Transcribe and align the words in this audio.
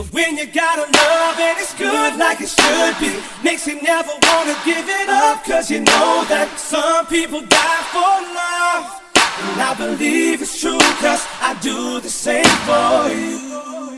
But 0.00 0.14
when 0.14 0.38
you 0.38 0.46
gotta 0.46 0.90
love 0.90 1.38
and 1.38 1.58
it's 1.58 1.74
good 1.74 2.16
like 2.16 2.40
it 2.40 2.48
should 2.48 2.98
be, 3.00 3.22
makes 3.44 3.66
you 3.66 3.82
never 3.82 4.08
wanna 4.22 4.56
give 4.64 4.88
it 4.88 5.10
up. 5.10 5.44
Cause 5.44 5.70
you 5.70 5.80
know 5.80 6.24
that 6.26 6.48
some 6.56 7.04
people 7.04 7.42
die 7.42 7.82
for 7.92 8.16
love. 8.32 9.02
And 9.50 9.60
I 9.60 9.74
believe 9.76 10.40
it's 10.40 10.58
true, 10.58 10.78
cause 11.04 11.26
I 11.42 11.54
do 11.60 12.00
the 12.00 12.08
same 12.08 12.44
for 12.64 13.12
you. 13.14 13.89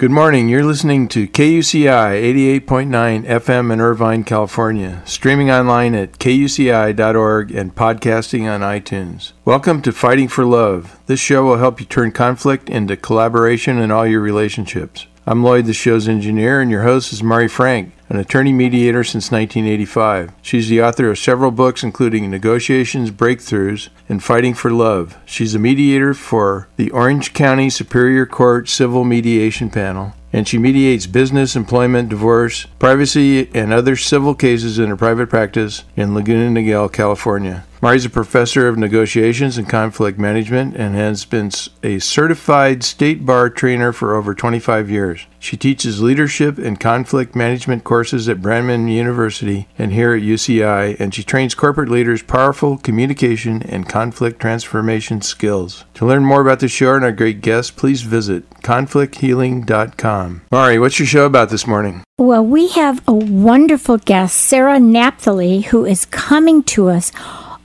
Good 0.00 0.10
morning. 0.10 0.48
You're 0.48 0.64
listening 0.64 1.08
to 1.08 1.28
KUCI 1.28 2.62
88.9 2.64 3.26
FM 3.26 3.70
in 3.70 3.82
Irvine, 3.82 4.24
California, 4.24 5.02
streaming 5.04 5.50
online 5.50 5.94
at 5.94 6.12
kuci.org 6.12 7.54
and 7.54 7.74
podcasting 7.74 8.50
on 8.50 8.62
iTunes. 8.62 9.32
Welcome 9.44 9.82
to 9.82 9.92
Fighting 9.92 10.28
for 10.28 10.46
Love. 10.46 10.98
This 11.04 11.20
show 11.20 11.44
will 11.44 11.58
help 11.58 11.80
you 11.80 11.84
turn 11.84 12.12
conflict 12.12 12.70
into 12.70 12.96
collaboration 12.96 13.78
in 13.78 13.90
all 13.90 14.06
your 14.06 14.22
relationships. 14.22 15.06
I'm 15.26 15.44
Lloyd, 15.44 15.66
the 15.66 15.74
show's 15.74 16.08
engineer, 16.08 16.62
and 16.62 16.70
your 16.70 16.84
host 16.84 17.12
is 17.12 17.22
Mari 17.22 17.48
Frank, 17.48 17.92
an 18.10 18.18
attorney 18.18 18.52
mediator 18.52 19.04
since 19.04 19.30
1985. 19.30 20.32
She's 20.42 20.68
the 20.68 20.82
author 20.82 21.08
of 21.10 21.18
several 21.18 21.52
books, 21.52 21.84
including 21.84 22.28
Negotiations, 22.28 23.12
Breakthroughs, 23.12 23.88
and 24.08 24.22
Fighting 24.22 24.52
for 24.52 24.72
Love. 24.72 25.16
She's 25.24 25.54
a 25.54 25.60
mediator 25.60 26.12
for 26.12 26.68
the 26.76 26.90
Orange 26.90 27.32
County 27.32 27.70
Superior 27.70 28.26
Court 28.26 28.68
Civil 28.68 29.04
Mediation 29.04 29.70
Panel, 29.70 30.12
and 30.32 30.48
she 30.48 30.58
mediates 30.58 31.06
business, 31.06 31.54
employment, 31.54 32.08
divorce, 32.08 32.66
privacy, 32.80 33.48
and 33.54 33.72
other 33.72 33.94
civil 33.94 34.34
cases 34.34 34.80
in 34.80 34.88
her 34.88 34.96
private 34.96 35.28
practice 35.28 35.84
in 35.94 36.14
Laguna 36.14 36.48
Niguel, 36.48 36.92
California. 36.92 37.64
Mari's 37.82 38.04
a 38.04 38.10
professor 38.10 38.68
of 38.68 38.76
negotiations 38.76 39.56
and 39.56 39.66
conflict 39.66 40.18
management 40.18 40.76
and 40.76 40.94
has 40.94 41.24
been 41.24 41.50
a 41.82 41.98
certified 41.98 42.82
state 42.82 43.24
bar 43.24 43.48
trainer 43.48 43.90
for 43.90 44.14
over 44.14 44.34
25 44.34 44.90
years. 44.90 45.26
She 45.38 45.56
teaches 45.56 46.02
leadership 46.02 46.58
and 46.58 46.78
conflict 46.78 47.34
management 47.34 47.82
courses 47.82 48.28
at 48.28 48.42
Brandman 48.42 48.92
University 48.92 49.66
and 49.78 49.92
here 49.92 50.14
at 50.14 50.20
UCI, 50.20 51.00
and 51.00 51.14
she 51.14 51.22
trains 51.22 51.54
corporate 51.54 51.88
leaders 51.88 52.22
powerful 52.22 52.76
communication 52.76 53.62
and 53.62 53.88
conflict 53.88 54.40
transformation 54.40 55.22
skills. 55.22 55.84
To 55.94 56.04
learn 56.04 56.26
more 56.26 56.42
about 56.42 56.60
the 56.60 56.68
show 56.68 56.94
and 56.94 57.04
our 57.04 57.12
great 57.12 57.40
guests, 57.40 57.70
please 57.70 58.02
visit 58.02 58.48
conflicthealing.com. 58.60 60.42
Mari, 60.52 60.78
what's 60.78 60.98
your 60.98 61.06
show 61.06 61.24
about 61.24 61.48
this 61.48 61.66
morning? 61.66 62.02
Well, 62.20 62.44
we 62.44 62.68
have 62.72 63.02
a 63.08 63.14
wonderful 63.14 63.96
guest, 63.96 64.36
Sarah 64.36 64.76
Napthali, 64.76 65.64
who 65.64 65.86
is 65.86 66.04
coming 66.04 66.62
to 66.64 66.90
us 66.90 67.12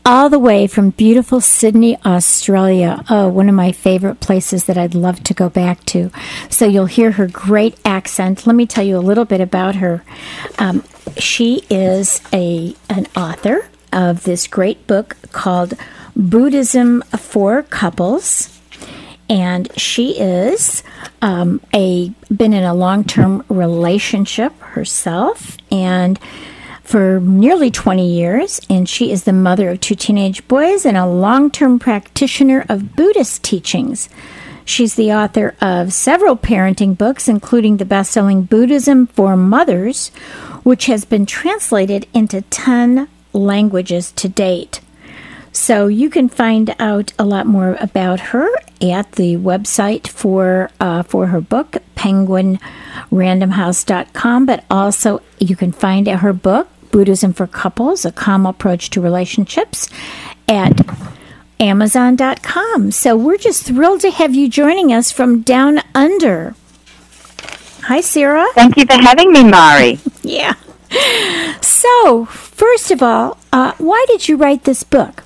all 0.06 0.30
the 0.30 0.40
way 0.40 0.66
from 0.66 0.92
beautiful 0.92 1.42
Sydney, 1.42 1.98
Australia. 2.06 3.04
Oh, 3.10 3.28
one 3.28 3.50
of 3.50 3.56
my 3.56 3.74
favorite 3.74 4.22
places 4.22 4.64
that 4.64 4.78
I'd 4.78 4.96
love 4.96 5.22
to 5.26 5.34
go 5.34 5.50
back 5.50 5.84
to. 5.88 6.10
So 6.50 6.66
you'll 6.66 6.86
hear 6.86 7.12
her 7.12 7.28
great 7.28 7.78
accent. 7.84 8.48
Let 8.48 8.56
me 8.56 8.66
tell 8.66 8.86
you 8.86 8.98
a 8.98 9.00
little 9.00 9.26
bit 9.26 9.42
about 9.42 9.76
her. 9.76 10.06
Um, 10.58 10.86
she 11.18 11.64
is 11.70 12.22
a 12.32 12.78
an 12.90 13.08
author 13.14 13.68
of 13.92 14.24
this 14.24 14.48
great 14.48 14.88
book 14.88 15.18
called 15.34 15.74
Buddhism 16.16 17.02
for 17.18 17.62
Couples 17.64 18.55
and 19.30 19.70
she 19.80 20.20
is 20.20 20.84
um, 21.22 21.62
a 21.74 22.10
been 22.36 22.54
in 22.54 22.64
a 22.64 22.74
long-term 22.74 23.44
relationship 23.50 24.58
herself 24.60 25.58
and 25.72 26.20
for 26.84 27.20
nearly 27.20 27.72
20 27.72 28.08
years. 28.08 28.62
And 28.70 28.88
she 28.88 29.12
is 29.12 29.24
the 29.24 29.34
mother 29.34 29.70
of 29.70 29.82
two 29.82 29.96
teenage 29.96 30.48
boys 30.48 30.86
and 30.86 30.96
a 30.96 31.08
long-term 31.08 31.80
practitioner 31.80 32.66
of 32.70 32.96
buddhist 32.96 33.44
teachings. 33.44 34.08
She's 34.66 34.96
the 34.96 35.12
author 35.12 35.56
of 35.62 35.94
several 35.94 36.38
parenting 36.38 36.98
books 36.98 37.28
including 37.28 37.78
the 37.78 37.86
best-selling 37.86 38.44
buddhism 38.44 39.08
for 39.08 39.36
mothers 39.36 40.10
which 40.64 40.88
has 40.88 41.06
been 41.06 41.26
translated 41.26 42.08
into 42.14 42.42
10 42.42 43.08
languages 43.34 44.12
to 44.14 44.28
date 44.30 44.82
so 45.66 45.88
you 45.88 46.12
can 46.12 46.30
find 46.30 46.76
out 46.78 47.12
a 47.18 47.26
lot 47.26 47.48
more 47.48 47.76
about 47.82 48.20
her 48.20 48.48
at 48.84 49.14
the 49.14 49.36
website 49.36 50.08
for 50.08 50.70
uh, 50.80 51.02
for 51.02 51.26
her 51.28 51.42
book, 51.42 51.78
penguinrandomhouse.com, 51.96 54.46
but 54.46 54.64
also 54.70 55.24
you 55.40 55.56
can 55.56 55.72
find 55.72 56.08
her 56.08 56.34
book, 56.34 56.68
Buddhism 56.92 57.34
for 57.34 57.48
Couples, 57.48 58.06
A 58.06 58.12
Calm 58.12 58.46
Approach 58.46 58.92
to 58.92 59.02
Relationships, 59.02 59.90
at 60.48 60.88
amazon.com. 61.60 62.92
So 62.92 63.18
we're 63.18 63.40
just 63.40 63.66
thrilled 63.66 64.02
to 64.02 64.12
have 64.12 64.36
you 64.36 64.48
joining 64.48 64.94
us 64.94 65.12
from 65.12 65.42
down 65.42 65.80
under. 65.96 66.54
Hi, 67.86 68.02
Sarah. 68.02 68.46
Thank 68.54 68.78
you 68.78 68.86
for 68.86 69.02
having 69.02 69.34
me, 69.34 69.44
Mari. 69.44 69.98
Yeah. 70.22 70.54
So, 71.62 72.26
first 72.26 72.92
of 72.92 73.02
all, 73.02 73.40
uh, 73.52 73.72
why 73.80 74.06
did 74.08 74.28
you 74.28 74.38
write 74.38 74.64
this 74.64 74.84
book? 74.84 75.25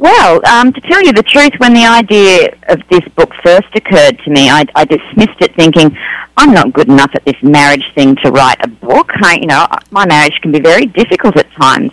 Well, 0.00 0.40
um, 0.46 0.72
to 0.72 0.80
tell 0.80 1.02
you 1.04 1.12
the 1.12 1.22
truth, 1.22 1.52
when 1.58 1.74
the 1.74 1.84
idea 1.84 2.56
of 2.68 2.80
this 2.88 3.06
book 3.16 3.34
first 3.44 3.68
occurred 3.74 4.18
to 4.24 4.30
me, 4.30 4.48
I, 4.48 4.64
I 4.74 4.86
dismissed 4.86 5.38
it 5.42 5.54
thinking, 5.56 5.94
I'm 6.38 6.54
not 6.54 6.72
good 6.72 6.88
enough 6.88 7.10
at 7.14 7.22
this 7.26 7.36
marriage 7.42 7.84
thing 7.94 8.16
to 8.24 8.30
write 8.30 8.56
a 8.64 8.68
book. 8.68 9.10
I, 9.22 9.34
you 9.34 9.46
know, 9.46 9.66
my 9.90 10.06
marriage 10.06 10.32
can 10.40 10.52
be 10.52 10.60
very 10.60 10.86
difficult 10.86 11.36
at 11.36 11.52
times. 11.52 11.92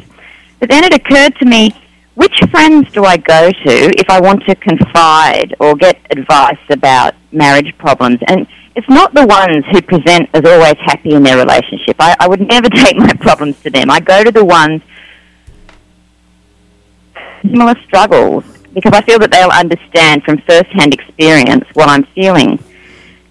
But 0.61 0.69
then 0.69 0.85
it 0.85 0.93
occurred 0.93 1.35
to 1.39 1.45
me, 1.45 1.71
which 2.15 2.39
friends 2.49 2.89
do 2.93 3.03
I 3.03 3.17
go 3.17 3.51
to 3.51 3.99
if 3.99 4.09
I 4.09 4.21
want 4.21 4.45
to 4.45 4.55
confide 4.55 5.53
or 5.59 5.75
get 5.75 5.99
advice 6.09 6.63
about 6.69 7.13
marriage 7.33 7.77
problems? 7.77 8.19
And 8.29 8.47
it's 8.77 8.87
not 8.87 9.13
the 9.15 9.25
ones 9.25 9.65
who 9.69 9.81
present 9.81 10.29
as 10.33 10.45
always 10.45 10.77
happy 10.77 11.11
in 11.11 11.23
their 11.23 11.35
relationship. 11.35 11.97
I, 11.99 12.15
I 12.21 12.29
would 12.29 12.47
never 12.47 12.69
take 12.85 12.95
my 12.95 13.11
problems 13.19 13.61
to 13.63 13.69
them. 13.69 13.91
I 13.91 13.99
go 13.99 14.23
to 14.23 14.31
the 14.31 14.45
ones 14.45 14.81
similar 17.49 17.75
struggles 17.85 18.43
because 18.73 18.93
I 18.93 19.01
feel 19.01 19.19
that 19.19 19.31
they'll 19.31 19.49
understand 19.49 20.23
from 20.23 20.37
first-hand 20.47 20.93
experience 20.93 21.65
what 21.73 21.89
I'm 21.89 22.03
feeling. 22.13 22.59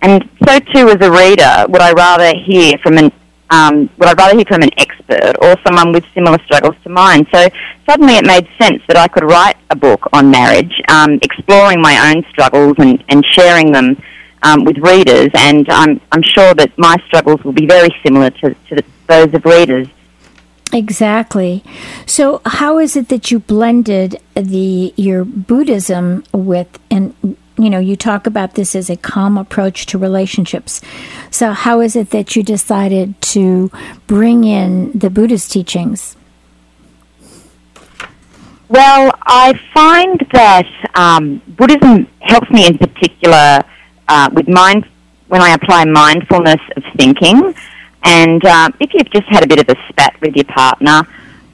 And 0.02 0.28
so 0.46 0.58
too, 0.58 0.88
as 0.88 1.00
a 1.00 1.10
reader, 1.10 1.66
would 1.68 1.80
I 1.80 1.92
rather 1.92 2.36
hear 2.36 2.78
from 2.78 2.98
an 2.98 3.12
um, 3.48 3.88
would 3.98 4.08
I 4.08 4.12
rather 4.14 4.34
hear 4.34 4.44
from 4.44 4.62
an 4.62 4.70
expert 4.76 5.34
or 5.40 5.54
someone 5.64 5.92
with 5.92 6.04
similar 6.14 6.38
struggles 6.44 6.74
to 6.82 6.88
mine? 6.88 7.26
So 7.32 7.48
suddenly 7.88 8.14
it 8.14 8.26
made 8.26 8.48
sense 8.60 8.82
that 8.88 8.96
I 8.96 9.06
could 9.06 9.22
write 9.22 9.56
a 9.70 9.76
book 9.76 10.08
on 10.12 10.30
marriage, 10.30 10.82
um, 10.88 11.18
exploring 11.22 11.80
my 11.80 12.10
own 12.10 12.24
struggles 12.30 12.74
and, 12.78 13.02
and 13.08 13.24
sharing 13.24 13.70
them 13.70 14.02
um, 14.42 14.64
with 14.64 14.78
readers. 14.78 15.30
And 15.34 15.68
I'm, 15.70 16.00
I'm 16.10 16.22
sure 16.22 16.54
that 16.54 16.76
my 16.76 16.96
struggles 17.06 17.42
will 17.44 17.52
be 17.52 17.66
very 17.66 17.94
similar 18.04 18.30
to, 18.30 18.54
to 18.54 18.74
the, 18.74 18.84
those 19.06 19.32
of 19.32 19.44
readers. 19.44 19.86
Exactly. 20.72 21.62
So, 22.06 22.40
how 22.44 22.78
is 22.78 22.96
it 22.96 23.08
that 23.08 23.30
you 23.30 23.38
blended 23.38 24.20
the 24.34 24.92
your 24.96 25.24
Buddhism 25.24 26.24
with 26.32 26.78
and 26.90 27.14
you 27.58 27.70
know, 27.70 27.78
you 27.78 27.96
talk 27.96 28.26
about 28.26 28.54
this 28.54 28.74
as 28.74 28.90
a 28.90 28.96
calm 28.96 29.38
approach 29.38 29.86
to 29.86 29.98
relationships. 29.98 30.82
So, 31.30 31.52
how 31.52 31.80
is 31.80 31.96
it 31.96 32.10
that 32.10 32.36
you 32.36 32.42
decided 32.42 33.20
to 33.32 33.70
bring 34.06 34.44
in 34.44 34.92
the 34.92 35.10
Buddhist 35.10 35.50
teachings? 35.52 36.16
Well, 38.68 39.12
I 39.22 39.58
find 39.72 40.26
that 40.32 40.66
um, 40.94 41.40
Buddhism 41.46 42.08
helps 42.20 42.50
me 42.50 42.66
in 42.66 42.78
particular 42.78 43.64
uh, 44.08 44.30
with 44.32 44.48
mind 44.48 44.86
when 45.28 45.40
I 45.40 45.50
apply 45.54 45.84
mindfulness 45.84 46.60
of 46.76 46.82
thinking. 46.96 47.54
And 48.06 48.44
um, 48.46 48.72
if 48.80 48.94
you've 48.94 49.10
just 49.10 49.26
had 49.26 49.44
a 49.44 49.48
bit 49.48 49.58
of 49.58 49.68
a 49.68 49.76
spat 49.88 50.14
with 50.22 50.36
your 50.36 50.44
partner, 50.44 51.02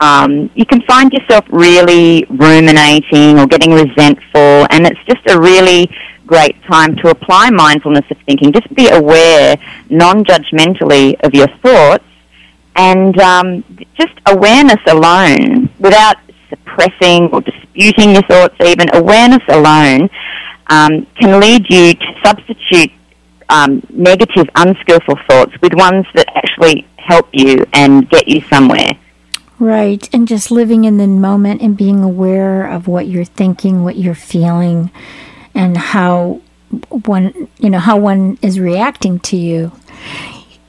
um, 0.00 0.50
you 0.54 0.66
can 0.66 0.82
find 0.82 1.10
yourself 1.12 1.46
really 1.49 2.26
ruminating 2.28 3.38
or 3.38 3.46
getting 3.46 3.72
resentful, 3.72 4.66
and 4.70 4.87
it's 4.87 5.00
just 5.06 5.26
a 5.28 5.40
really 5.40 5.90
great 6.26 6.62
time 6.64 6.94
to 6.96 7.08
apply 7.08 7.50
mindfulness 7.50 8.04
of 8.10 8.19
thinking. 8.26 8.52
Just 8.52 8.72
be 8.75 8.88
aware, 8.88 9.56
non-judgmentally, 9.88 11.19
of 11.25 11.34
your 11.34 11.49
thoughts, 11.62 12.04
and 12.76 13.19
um, 13.20 13.64
just 13.96 14.14
awareness 14.26 14.81
alone, 14.88 15.70
without 15.78 16.16
suppressing 16.50 17.28
or 17.32 17.40
disputing 17.40 18.12
your 18.12 18.22
thoughts, 18.22 18.55
even 18.62 18.94
awareness 18.94 19.43
alone 19.48 20.10
um, 20.66 21.06
can 21.19 21.40
lead 21.40 21.64
you 21.69 21.94
to 21.94 22.06
substitute 22.25 22.90
um, 23.52 23.82
negative, 23.90 24.49
unskillful 24.56 25.19
thoughts 25.28 25.52
with 25.60 25.75
ones 25.75 26.06
that 26.14 26.26
actually 26.34 26.88
help 26.96 27.28
you 27.32 27.64
and 27.75 28.08
get 28.08 28.26
you 28.26 28.40
somewhere. 28.43 28.90
Right, 29.58 30.08
and 30.12 30.26
just 30.26 30.50
living 30.50 30.84
in 30.84 30.96
the 30.96 31.06
moment 31.06 31.60
and 31.60 31.76
being 31.76 32.02
aware 32.02 32.66
of 32.66 32.88
what 32.88 33.06
you're 33.06 33.25
thinking, 33.25 33.84
what 33.84 33.96
you're 33.96 34.14
feeling, 34.14 34.90
and 35.54 35.76
how 35.76 36.40
one, 36.88 37.49
you 37.58 37.70
know, 37.70 37.78
how 37.78 37.99
one 37.99 38.38
is 38.43 38.58
reacting 38.58 39.20
to 39.20 39.37
you. 39.37 39.70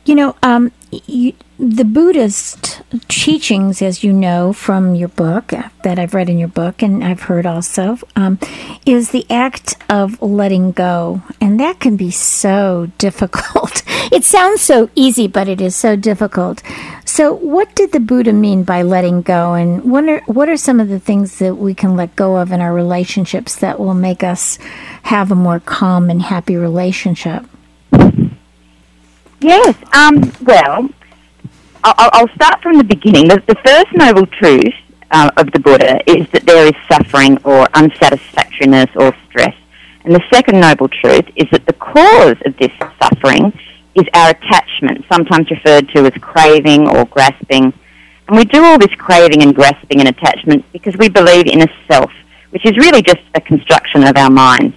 You 0.05 0.15
know, 0.15 0.35
um, 0.43 0.71
you, 0.91 1.33
the 1.57 1.85
Buddhist 1.85 2.81
teachings, 3.07 3.81
as 3.81 4.03
you 4.03 4.11
know 4.11 4.51
from 4.51 4.95
your 4.95 5.07
book 5.07 5.53
uh, 5.53 5.69
that 5.83 5.97
I've 5.97 6.13
read 6.13 6.29
in 6.29 6.37
your 6.37 6.49
book 6.49 6.81
and 6.81 7.01
I've 7.01 7.21
heard 7.21 7.45
also, 7.45 7.99
um, 8.17 8.37
is 8.85 9.11
the 9.11 9.25
act 9.29 9.75
of 9.89 10.21
letting 10.21 10.73
go. 10.73 11.21
And 11.39 11.57
that 11.61 11.79
can 11.79 11.95
be 11.95 12.11
so 12.11 12.91
difficult. 12.97 13.83
it 14.11 14.25
sounds 14.25 14.61
so 14.61 14.89
easy, 14.93 15.27
but 15.27 15.47
it 15.47 15.61
is 15.61 15.75
so 15.75 15.95
difficult. 15.95 16.61
So, 17.05 17.33
what 17.33 17.73
did 17.75 17.93
the 17.93 17.99
Buddha 17.99 18.33
mean 18.33 18.63
by 18.63 18.81
letting 18.81 19.21
go? 19.21 19.53
And 19.53 19.83
what 19.89 20.09
are, 20.09 20.21
what 20.25 20.49
are 20.49 20.57
some 20.57 20.79
of 20.79 20.89
the 20.89 20.99
things 20.99 21.39
that 21.39 21.55
we 21.55 21.73
can 21.73 21.95
let 21.95 22.15
go 22.15 22.37
of 22.37 22.51
in 22.51 22.59
our 22.59 22.73
relationships 22.73 23.55
that 23.57 23.79
will 23.79 23.93
make 23.93 24.23
us 24.23 24.57
have 25.03 25.31
a 25.31 25.35
more 25.35 25.59
calm 25.59 26.09
and 26.09 26.21
happy 26.21 26.57
relationship? 26.57 27.45
Yes. 29.43 29.75
Um, 29.91 30.31
well, 30.41 30.89
I'll, 31.83 32.09
I'll 32.13 32.29
start 32.29 32.61
from 32.61 32.77
the 32.77 32.83
beginning. 32.85 33.27
The, 33.27 33.43
the 33.45 33.55
first 33.65 33.91
noble 33.93 34.25
truth 34.25 34.73
uh, 35.11 35.31
of 35.35 35.51
the 35.51 35.59
Buddha 35.59 35.99
is 36.09 36.29
that 36.29 36.45
there 36.45 36.65
is 36.65 36.73
suffering 36.89 37.37
or 37.43 37.67
unsatisfactoriness 37.73 38.89
or 38.95 39.13
stress. 39.27 39.53
And 40.05 40.15
the 40.15 40.23
second 40.31 40.61
noble 40.61 40.87
truth 40.87 41.25
is 41.35 41.49
that 41.51 41.65
the 41.65 41.73
cause 41.73 42.37
of 42.45 42.55
this 42.55 42.71
suffering 43.01 43.51
is 43.95 44.05
our 44.13 44.29
attachment, 44.29 45.03
sometimes 45.11 45.51
referred 45.51 45.89
to 45.89 46.05
as 46.05 46.13
craving 46.21 46.87
or 46.87 47.03
grasping. 47.03 47.73
And 48.29 48.37
we 48.37 48.45
do 48.45 48.63
all 48.63 48.79
this 48.79 48.95
craving 48.95 49.43
and 49.43 49.53
grasping 49.53 49.99
and 49.99 50.07
attachment 50.07 50.63
because 50.71 50.95
we 50.95 51.09
believe 51.09 51.47
in 51.47 51.61
a 51.61 51.67
self, 51.91 52.11
which 52.51 52.65
is 52.65 52.77
really 52.77 53.01
just 53.01 53.21
a 53.35 53.41
construction 53.41 54.05
of 54.05 54.15
our 54.15 54.29
minds. 54.29 54.73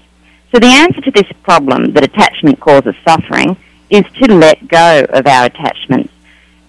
So 0.52 0.58
the 0.58 0.66
answer 0.66 1.00
to 1.02 1.10
this 1.12 1.30
problem 1.44 1.92
that 1.92 2.02
attachment 2.02 2.58
causes 2.58 2.96
suffering 3.06 3.56
is 3.90 4.04
to 4.20 4.32
let 4.32 4.66
go 4.68 5.06
of 5.10 5.26
our 5.26 5.46
attachments. 5.46 6.12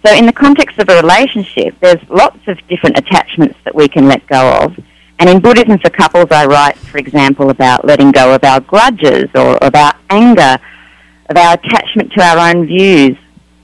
So 0.05 0.13
in 0.13 0.25
the 0.25 0.33
context 0.33 0.77
of 0.77 0.89
a 0.89 0.95
relationship, 1.01 1.75
there's 1.79 2.01
lots 2.09 2.39
of 2.47 2.59
different 2.67 2.97
attachments 2.97 3.57
that 3.65 3.75
we 3.75 3.87
can 3.87 4.07
let 4.07 4.25
go 4.27 4.51
of. 4.63 4.79
And 5.19 5.29
in 5.29 5.39
Buddhism 5.39 5.79
for 5.79 5.89
Couples, 5.89 6.31
I 6.31 6.45
write, 6.45 6.77
for 6.77 6.97
example, 6.97 7.49
about 7.49 7.83
letting 7.85 8.11
go 8.11 8.33
of 8.33 8.43
our 8.43 8.59
grudges 8.59 9.29
or 9.33 9.57
about 9.61 9.95
anger, 10.09 10.59
of 11.29 11.35
our 11.37 11.53
attachment 11.55 12.13
to 12.13 12.23
our 12.23 12.49
own 12.49 12.67
views, 12.67 13.17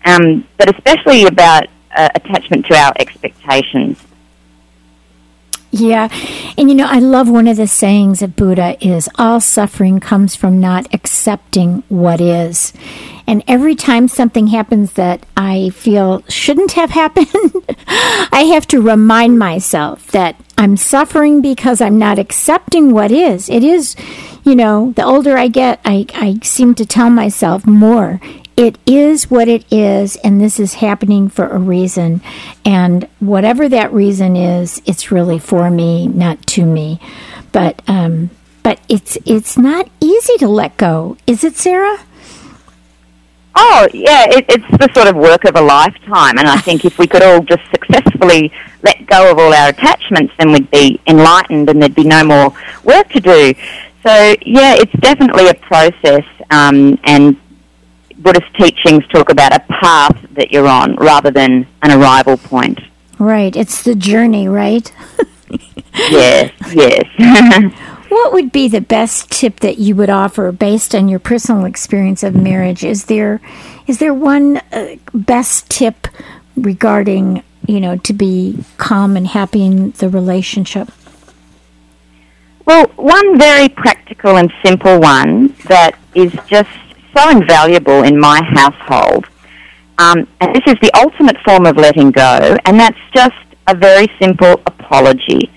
um, 0.06 0.46
but 0.58 0.74
especially 0.76 1.26
about 1.26 1.68
uh, 1.96 2.10
attachment 2.16 2.66
to 2.66 2.76
our 2.76 2.92
expectations. 3.00 4.02
Yeah. 5.72 6.10
And 6.58 6.70
you 6.70 6.76
know, 6.76 6.88
I 6.88 7.00
love 7.00 7.30
one 7.30 7.48
of 7.48 7.58
the 7.58 7.68
sayings 7.68 8.22
of 8.22 8.36
Buddha 8.36 8.78
is 8.80 9.10
all 9.18 9.40
suffering 9.40 10.00
comes 10.00 10.36
from 10.36 10.60
not 10.60 10.94
accepting 10.94 11.84
what 11.90 12.22
is. 12.22 12.74
And 13.28 13.44
every 13.48 13.76
time 13.76 14.08
something 14.08 14.48
happens 14.48 14.94
that 14.94 15.26
I 15.38 15.70
feel 15.70 16.24
shouldn't 16.28 16.74
have 16.74 16.90
happened, 17.02 17.30
I 17.88 18.50
have 18.54 18.68
to 18.68 18.82
remind 18.82 19.40
myself 19.40 20.08
that 20.12 20.36
I'm 20.58 20.78
suffering 20.78 21.42
because 21.42 21.82
I'm 21.82 21.98
not 21.98 22.20
accepting 22.20 22.92
what 22.92 23.12
is. 23.12 23.50
It 23.50 23.64
is, 23.64 23.96
you 24.44 24.56
know, 24.56 24.94
the 24.96 25.06
older 25.06 25.38
I 25.38 25.48
get, 25.48 25.80
I, 25.84 26.06
I 26.14 26.40
seem 26.44 26.76
to 26.76 26.86
tell 26.86 27.10
myself 27.10 27.66
more 27.66 28.20
it 28.56 28.78
is 28.86 29.32
what 29.32 29.48
it 29.48 29.66
is, 29.72 30.16
and 30.18 30.40
this 30.40 30.60
is 30.60 30.76
happening 30.76 31.28
for 31.28 31.48
a 31.48 31.58
reason. 31.58 32.22
And 32.64 33.08
whatever 33.20 33.68
that 33.70 33.92
reason 33.92 34.36
is, 34.36 34.82
it's 34.86 35.12
really 35.12 35.40
for 35.40 35.72
me, 35.72 36.08
not 36.08 36.46
to 36.48 36.66
me. 36.66 37.00
But 37.52 37.82
um, 37.88 38.30
but 38.62 38.80
it's 38.88 39.18
it's 39.26 39.58
not 39.58 39.90
easy 40.00 40.38
to 40.38 40.48
let 40.48 40.78
go, 40.78 41.18
is 41.26 41.44
it, 41.44 41.56
Sarah? 41.56 42.00
Oh 43.56 43.88
yeah, 43.94 44.26
it, 44.30 44.46
it's 44.50 44.78
the 44.78 44.90
sort 44.94 45.08
of 45.08 45.16
work 45.16 45.46
of 45.46 45.56
a 45.56 45.62
lifetime, 45.62 46.38
and 46.38 46.48
I 46.48 46.58
think 46.58 46.86
if 46.86 46.98
we 46.98 47.08
could 47.08 47.22
all 47.22 47.42
just 47.42 47.64
successfully 47.70 48.52
let 48.82 49.06
go 49.06 49.32
of 49.32 49.38
all 49.38 49.54
our 49.54 49.70
attachments, 49.70 50.34
then 50.40 50.52
we'd 50.52 50.72
be 50.72 51.00
enlightened, 51.08 51.70
and 51.70 51.82
there'd 51.82 51.96
be 51.96 52.04
no 52.04 52.24
more 52.24 52.54
work 52.84 53.10
to 53.10 53.20
do. 53.20 53.54
So 54.02 54.36
yeah, 54.46 54.76
it's 54.76 54.92
definitely 55.00 55.50
a 55.50 55.54
process, 55.54 56.26
um, 56.50 57.00
and 57.04 57.38
Buddhist 58.18 58.54
teachings 58.56 59.06
talk 59.08 59.30
about 59.30 59.56
a 59.56 59.60
path 59.60 60.18
that 60.32 60.52
you're 60.52 60.68
on 60.68 60.96
rather 60.96 61.30
than 61.30 61.68
an 61.82 61.92
arrival 61.92 62.38
point. 62.38 62.80
Right. 63.20 63.56
It's 63.56 63.84
the 63.84 63.96
journey, 63.96 64.48
right? 64.48 64.92
yes, 65.94 66.52
yes. 66.74 67.74
what 68.14 68.34
would 68.34 68.52
be 68.52 68.68
the 68.68 68.82
best 68.82 69.32
tip 69.32 69.60
that 69.60 69.78
you 69.78 69.96
would 69.96 70.10
offer 70.10 70.52
based 70.52 70.96
on 70.96 71.10
your 71.10 71.20
personal 71.20 71.66
experience 71.66 72.24
of 72.24 72.36
marriage? 72.36 72.84
Is 72.84 73.06
there 73.06 73.42
is 73.88 73.98
there 73.98 74.14
one 74.14 74.58
uh, 74.72 74.96
best 75.14 75.70
tip 75.70 76.08
regarding, 76.56 77.44
you 77.68 77.80
know, 77.80 77.98
to 77.98 78.14
be 78.14 78.64
calm 78.78 79.18
and 79.18 79.28
happy 79.28 79.66
in 79.66 79.92
the 79.92 80.10
relationship? 80.10 80.90
Well, 82.66 82.88
one 82.96 83.38
very 83.38 83.68
practical 83.68 84.38
and 84.38 84.52
simple 84.64 85.00
one 85.00 85.56
that 85.66 85.98
is 86.16 86.32
just 86.48 86.70
so 87.16 87.30
invaluable 87.30 88.04
in 88.04 88.20
my 88.20 88.42
household. 88.44 89.26
Um, 89.98 90.28
and 90.40 90.56
this 90.56 90.64
is 90.68 90.76
the 90.82 90.92
ultimate 90.96 91.38
form 91.46 91.66
of 91.66 91.78
letting 91.78 92.12
go, 92.12 92.58
and 92.66 92.80
that's 92.80 92.98
just 93.14 93.36
a 93.68 93.76
very 93.76 94.08
simple 94.20 94.62
apology. 94.66 95.52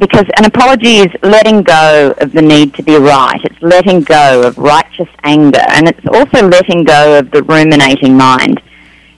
Because 0.00 0.24
an 0.38 0.46
apology 0.46 0.96
is 0.96 1.10
letting 1.22 1.62
go 1.62 2.14
of 2.22 2.32
the 2.32 2.40
need 2.40 2.72
to 2.74 2.82
be 2.82 2.96
right. 2.96 3.38
It's 3.44 3.60
letting 3.60 4.00
go 4.00 4.42
of 4.42 4.56
righteous 4.56 5.10
anger, 5.24 5.60
and 5.68 5.86
it's 5.86 6.06
also 6.06 6.48
letting 6.48 6.84
go 6.84 7.18
of 7.18 7.30
the 7.30 7.42
ruminating 7.42 8.16
mind. 8.16 8.62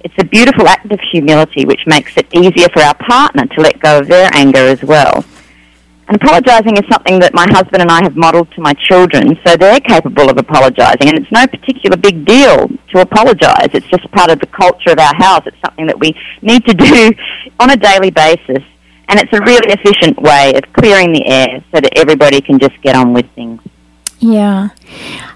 It's 0.00 0.14
a 0.18 0.24
beautiful 0.24 0.66
act 0.66 0.90
of 0.90 0.98
humility 1.12 1.64
which 1.64 1.86
makes 1.86 2.16
it 2.16 2.26
easier 2.34 2.68
for 2.72 2.82
our 2.82 2.96
partner 2.96 3.46
to 3.46 3.60
let 3.60 3.78
go 3.78 4.00
of 4.00 4.08
their 4.08 4.28
anger 4.34 4.58
as 4.58 4.82
well. 4.82 5.24
And 6.08 6.20
apologising 6.20 6.76
is 6.76 6.82
something 6.90 7.20
that 7.20 7.32
my 7.32 7.46
husband 7.48 7.80
and 7.80 7.90
I 7.90 8.02
have 8.02 8.16
modelled 8.16 8.50
to 8.56 8.60
my 8.60 8.74
children, 8.74 9.38
so 9.46 9.56
they're 9.56 9.78
capable 9.78 10.28
of 10.28 10.36
apologising. 10.36 11.08
And 11.08 11.16
it's 11.16 11.30
no 11.30 11.46
particular 11.46 11.96
big 11.96 12.24
deal 12.26 12.66
to 12.92 13.00
apologise. 13.00 13.70
It's 13.72 13.86
just 13.86 14.10
part 14.10 14.32
of 14.32 14.40
the 14.40 14.48
culture 14.48 14.90
of 14.90 14.98
our 14.98 15.14
house. 15.14 15.44
It's 15.46 15.60
something 15.64 15.86
that 15.86 16.00
we 16.00 16.12
need 16.42 16.66
to 16.66 16.74
do 16.74 17.12
on 17.60 17.70
a 17.70 17.76
daily 17.76 18.10
basis. 18.10 18.64
And 19.08 19.20
it's 19.20 19.32
a 19.32 19.40
really 19.40 19.72
efficient 19.72 20.20
way 20.20 20.54
of 20.54 20.72
clearing 20.72 21.12
the 21.12 21.26
air 21.26 21.62
so 21.72 21.80
that 21.80 21.98
everybody 21.98 22.40
can 22.40 22.58
just 22.58 22.80
get 22.82 22.96
on 22.96 23.12
with 23.12 23.28
things. 23.34 23.60
Yeah. 24.22 24.68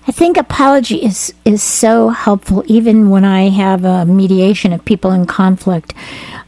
I 0.07 0.13
think 0.13 0.37
apology 0.37 1.05
is 1.05 1.35
is 1.45 1.61
so 1.61 2.11
helpful 2.11 2.63
even 2.67 3.11
when 3.11 3.25
I 3.25 3.49
have 3.49 3.85
a 3.85 4.07
mediation 4.07 4.73
of 4.73 4.85
people 4.85 5.11
in 5.11 5.27
conflict 5.27 5.93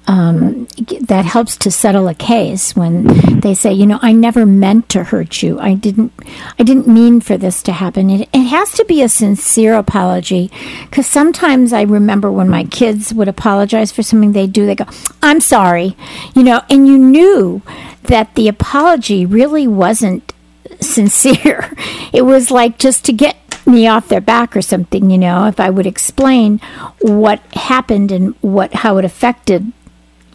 um, 0.08 0.66
that 1.02 1.26
helps 1.26 1.54
to 1.58 1.70
settle 1.70 2.08
a 2.08 2.14
case 2.14 2.74
when 2.74 3.04
they 3.40 3.52
say, 3.52 3.74
you 3.74 3.86
know, 3.86 3.98
I 4.00 4.12
never 4.12 4.46
meant 4.46 4.88
to 4.90 5.04
hurt 5.04 5.42
you. 5.42 5.60
I 5.60 5.74
didn't, 5.74 6.14
I 6.58 6.62
didn't 6.62 6.88
mean 6.88 7.20
for 7.20 7.36
this 7.36 7.62
to 7.64 7.72
happen. 7.72 8.08
It, 8.08 8.28
it 8.32 8.44
has 8.44 8.72
to 8.72 8.86
be 8.86 9.02
a 9.02 9.08
sincere 9.10 9.74
apology 9.74 10.50
because 10.88 11.06
sometimes 11.06 11.74
I 11.74 11.82
remember 11.82 12.32
when 12.32 12.48
my 12.48 12.64
kids 12.64 13.12
would 13.12 13.28
apologize 13.28 13.92
for 13.92 14.02
something 14.02 14.32
they 14.32 14.46
do, 14.46 14.64
they 14.64 14.74
go, 14.74 14.86
I'm 15.22 15.40
sorry, 15.40 15.94
you 16.34 16.42
know, 16.42 16.62
and 16.70 16.88
you 16.88 16.96
knew 16.96 17.60
that 18.04 18.34
the 18.34 18.48
apology 18.48 19.26
really 19.26 19.68
wasn't 19.68 20.32
sincere. 20.80 21.72
It 22.10 22.22
was 22.22 22.50
like 22.50 22.78
just 22.78 23.04
to 23.04 23.12
get 23.12 23.36
me 23.66 23.86
off 23.86 24.08
their 24.08 24.22
back 24.22 24.56
or 24.56 24.62
something, 24.62 25.10
you 25.10 25.18
know, 25.18 25.44
if 25.44 25.60
I 25.60 25.68
would 25.68 25.86
explain 25.86 26.58
what 27.00 27.40
happened 27.52 28.10
and 28.10 28.34
what 28.40 28.72
how 28.72 28.96
it 28.96 29.04
affected 29.04 29.70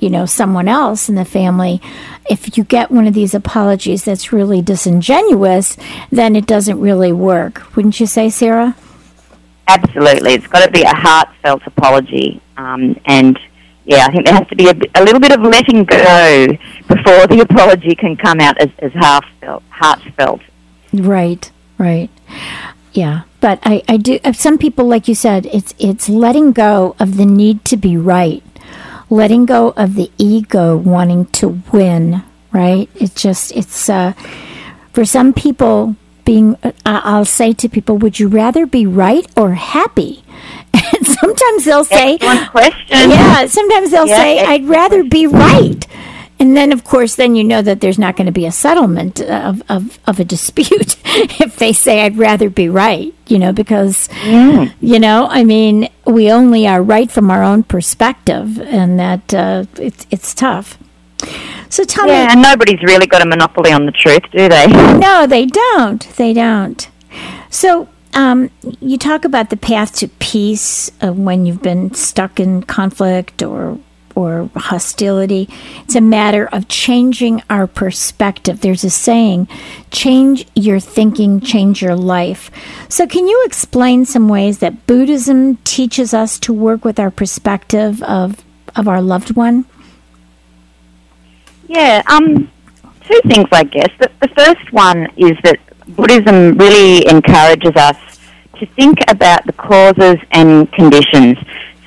you 0.03 0.09
know 0.09 0.25
someone 0.25 0.67
else 0.67 1.07
in 1.07 1.15
the 1.15 1.25
family 1.25 1.81
if 2.29 2.57
you 2.57 2.63
get 2.63 2.91
one 2.91 3.07
of 3.07 3.13
these 3.13 3.33
apologies 3.33 4.03
that's 4.03 4.33
really 4.33 4.61
disingenuous 4.61 5.77
then 6.11 6.35
it 6.35 6.45
doesn't 6.45 6.79
really 6.79 7.11
work. 7.11 7.75
Wouldn't 7.75 7.99
you 7.99 8.05
say 8.05 8.29
sarah? 8.29 8.75
Absolutely. 9.67 10.33
It's 10.33 10.47
got 10.47 10.65
to 10.65 10.71
be 10.71 10.81
a 10.81 10.93
heartfelt 10.93 11.63
apology 11.65 12.41
um, 12.57 12.99
and 13.05 13.39
yeah 13.85 14.05
i 14.05 14.11
think 14.11 14.25
there 14.25 14.33
has 14.33 14.47
to 14.47 14.55
be 14.55 14.67
a, 14.67 14.75
a, 14.95 15.03
little 15.03 15.19
bit 15.19 15.33
of 15.33 15.41
letting 15.41 15.83
go 15.83 16.47
before 16.87 17.27
the 17.27 17.39
apology 17.41 17.93
can 17.95 18.15
come 18.15 18.39
out 18.39 18.57
as, 18.57 18.69
as 18.79 18.93
heartfelt 18.93 19.63
heartfelt. 19.69 20.41
Right 20.93 21.51
right. 21.77 22.09
Yeah 22.93 23.23
but 23.41 23.59
I, 23.63 23.83
I 23.89 23.97
do 23.97 24.19
some 24.33 24.57
people 24.57 24.85
like 24.85 25.07
you 25.07 25.15
said 25.15 25.45
it's 25.47 25.73
it's 25.79 26.07
letting 26.07 26.53
go 26.53 26.95
of 26.99 27.17
the 27.17 27.25
need 27.25 27.65
to 27.65 27.77
be 27.77 27.97
right 27.97 28.43
letting 29.13 29.45
go 29.45 29.69
of 29.77 29.95
the 29.95 30.11
ego 30.17 30.75
wanting 30.75 31.25
to 31.39 31.61
win, 31.71 32.23
right? 32.51 32.89
It's 32.95 33.21
just, 33.21 33.51
it's, 33.55 33.89
uh, 33.89 34.13
for 34.91 35.05
some 35.05 35.33
people, 35.33 35.95
being, 36.25 36.55
uh, 36.63 36.71
I'll 36.85 37.25
say 37.25 37.53
to 37.53 37.67
people, 37.69 37.97
would 37.97 38.19
you 38.19 38.27
rather 38.27 38.65
be 38.65 38.85
right 38.85 39.25
or 39.37 39.53
happy? 39.53 40.23
And 40.95 41.07
sometimes 41.07 41.65
they'll 41.65 41.83
say, 41.85 42.15
Excellent 42.15 42.51
question. 42.51 43.09
yeah, 43.09 43.45
sometimes 43.47 43.91
they'll 43.91 44.07
Yeah, 44.07 44.17
say, 44.17 44.39
I'd 44.45 44.65
rather 44.65 45.03
be 45.03 45.25
right. 45.27 45.85
And 46.39 46.57
then, 46.57 46.71
of 46.73 46.83
course, 46.83 47.15
then 47.15 47.35
you 47.35 47.43
know 47.43 47.61
that 47.61 47.79
there's 47.79 47.97
not 47.99 48.17
going 48.17 48.25
to 48.25 48.31
be 48.33 48.45
a 48.45 48.51
settlement 48.51 49.21
of, 49.21 49.61
of, 49.69 49.97
of 50.05 50.19
a 50.19 50.25
dispute 50.25 50.97
if 51.05 51.55
they 51.55 51.71
say, 51.71 52.01
I'd 52.01 52.17
rather 52.17 52.49
be 52.49 52.67
right, 52.67 53.13
you 53.27 53.39
know, 53.39 53.53
because, 53.53 54.09
you 54.25 54.99
know, 54.99 55.27
I 55.29 55.43
mean, 55.43 55.89
we 56.05 56.29
only 56.31 56.67
are 56.67 56.81
right 56.83 57.09
from 57.09 57.31
our 57.31 57.43
own 57.43 57.63
perspective, 57.63 58.59
and 58.59 58.99
that 58.99 59.33
uh, 59.33 59.65
it's, 59.77 60.05
it's 60.11 60.33
tough. 60.33 60.77
So 61.69 61.83
tell 61.85 62.07
Yeah, 62.07 62.25
me. 62.27 62.31
and 62.33 62.41
nobody's 62.41 62.81
really 62.83 63.07
got 63.07 63.21
a 63.21 63.25
monopoly 63.25 63.71
on 63.71 63.85
the 63.85 63.91
truth, 63.93 64.23
do 64.31 64.49
they? 64.49 64.67
No, 64.67 65.25
they 65.25 65.45
don't. 65.45 66.01
They 66.17 66.33
don't. 66.33 66.89
So, 67.49 67.87
um, 68.13 68.49
you 68.81 68.97
talk 68.97 69.23
about 69.23 69.49
the 69.49 69.57
path 69.57 69.95
to 69.97 70.07
peace 70.07 70.91
uh, 71.01 71.13
when 71.13 71.45
you've 71.45 71.61
been 71.61 71.93
stuck 71.93 72.39
in 72.39 72.63
conflict 72.63 73.41
or 73.41 73.79
or 74.15 74.49
hostility. 74.55 75.49
It's 75.83 75.95
a 75.95 76.01
matter 76.01 76.47
of 76.47 76.67
changing 76.67 77.41
our 77.49 77.67
perspective. 77.67 78.61
There's 78.61 78.83
a 78.83 78.89
saying, 78.89 79.47
change 79.91 80.45
your 80.55 80.79
thinking, 80.79 81.39
change 81.39 81.81
your 81.81 81.95
life. 81.95 82.51
So, 82.89 83.07
can 83.07 83.27
you 83.27 83.43
explain 83.45 84.05
some 84.05 84.29
ways 84.29 84.59
that 84.59 84.87
Buddhism 84.87 85.57
teaches 85.63 86.13
us 86.13 86.39
to 86.39 86.53
work 86.53 86.85
with 86.85 86.99
our 86.99 87.11
perspective 87.11 88.01
of 88.03 88.43
of 88.75 88.87
our 88.87 89.01
loved 89.01 89.35
one? 89.35 89.65
Yeah, 91.67 92.01
um, 92.07 92.51
two 93.07 93.19
things, 93.27 93.47
I 93.51 93.63
guess. 93.63 93.89
The, 93.99 94.11
the 94.21 94.27
first 94.29 94.73
one 94.73 95.07
is 95.17 95.37
that 95.43 95.59
Buddhism 95.87 96.57
really 96.57 97.07
encourages 97.07 97.75
us 97.75 97.97
to 98.59 98.65
think 98.65 98.99
about 99.07 99.45
the 99.45 99.53
causes 99.53 100.17
and 100.31 100.71
conditions. 100.71 101.37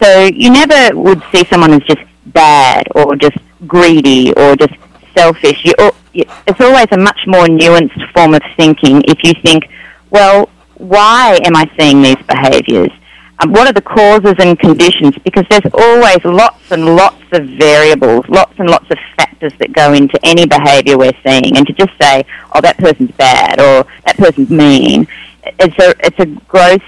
So 0.02 0.24
you 0.24 0.50
never 0.50 0.96
would 0.96 1.22
see 1.32 1.44
someone 1.44 1.72
as 1.72 1.82
just 1.82 2.02
bad 2.26 2.86
or 2.94 3.16
just 3.16 3.36
greedy 3.66 4.32
or 4.34 4.56
just 4.56 4.74
selfish. 5.16 5.64
You, 5.64 5.74
you, 6.12 6.24
it's 6.46 6.60
always 6.60 6.86
a 6.92 6.98
much 6.98 7.20
more 7.26 7.46
nuanced 7.46 8.12
form 8.12 8.34
of 8.34 8.42
thinking 8.56 9.02
if 9.06 9.22
you 9.24 9.32
think, 9.42 9.68
well, 10.10 10.48
why 10.74 11.38
am 11.44 11.56
I 11.56 11.70
seeing 11.78 12.02
these 12.02 12.22
behaviours? 12.26 12.90
Um, 13.38 13.52
what 13.52 13.66
are 13.66 13.72
the 13.72 13.82
causes 13.82 14.34
and 14.38 14.58
conditions? 14.58 15.16
Because 15.22 15.44
there's 15.50 15.70
always 15.74 16.24
lots 16.24 16.70
and 16.70 16.96
lots 16.96 17.22
of 17.32 17.46
variables, 17.48 18.26
lots 18.28 18.58
and 18.58 18.68
lots 18.70 18.90
of 18.90 18.98
factors 19.16 19.52
that 19.58 19.72
go 19.72 19.92
into 19.92 20.18
any 20.24 20.46
behaviour 20.46 20.96
we're 20.96 21.16
seeing. 21.24 21.56
And 21.56 21.66
to 21.66 21.72
just 21.74 21.92
say, 22.00 22.24
oh, 22.54 22.60
that 22.62 22.78
person's 22.78 23.10
bad 23.12 23.60
or 23.60 23.86
that 24.06 24.16
person's 24.16 24.50
mean, 24.50 25.06
it's 25.44 25.78
a, 25.78 25.94
it's 26.06 26.18
a 26.18 26.26
gross 26.46 26.80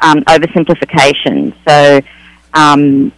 um, 0.00 0.20
oversimplification. 0.24 1.54
So, 1.66 2.00
um, 2.54 3.12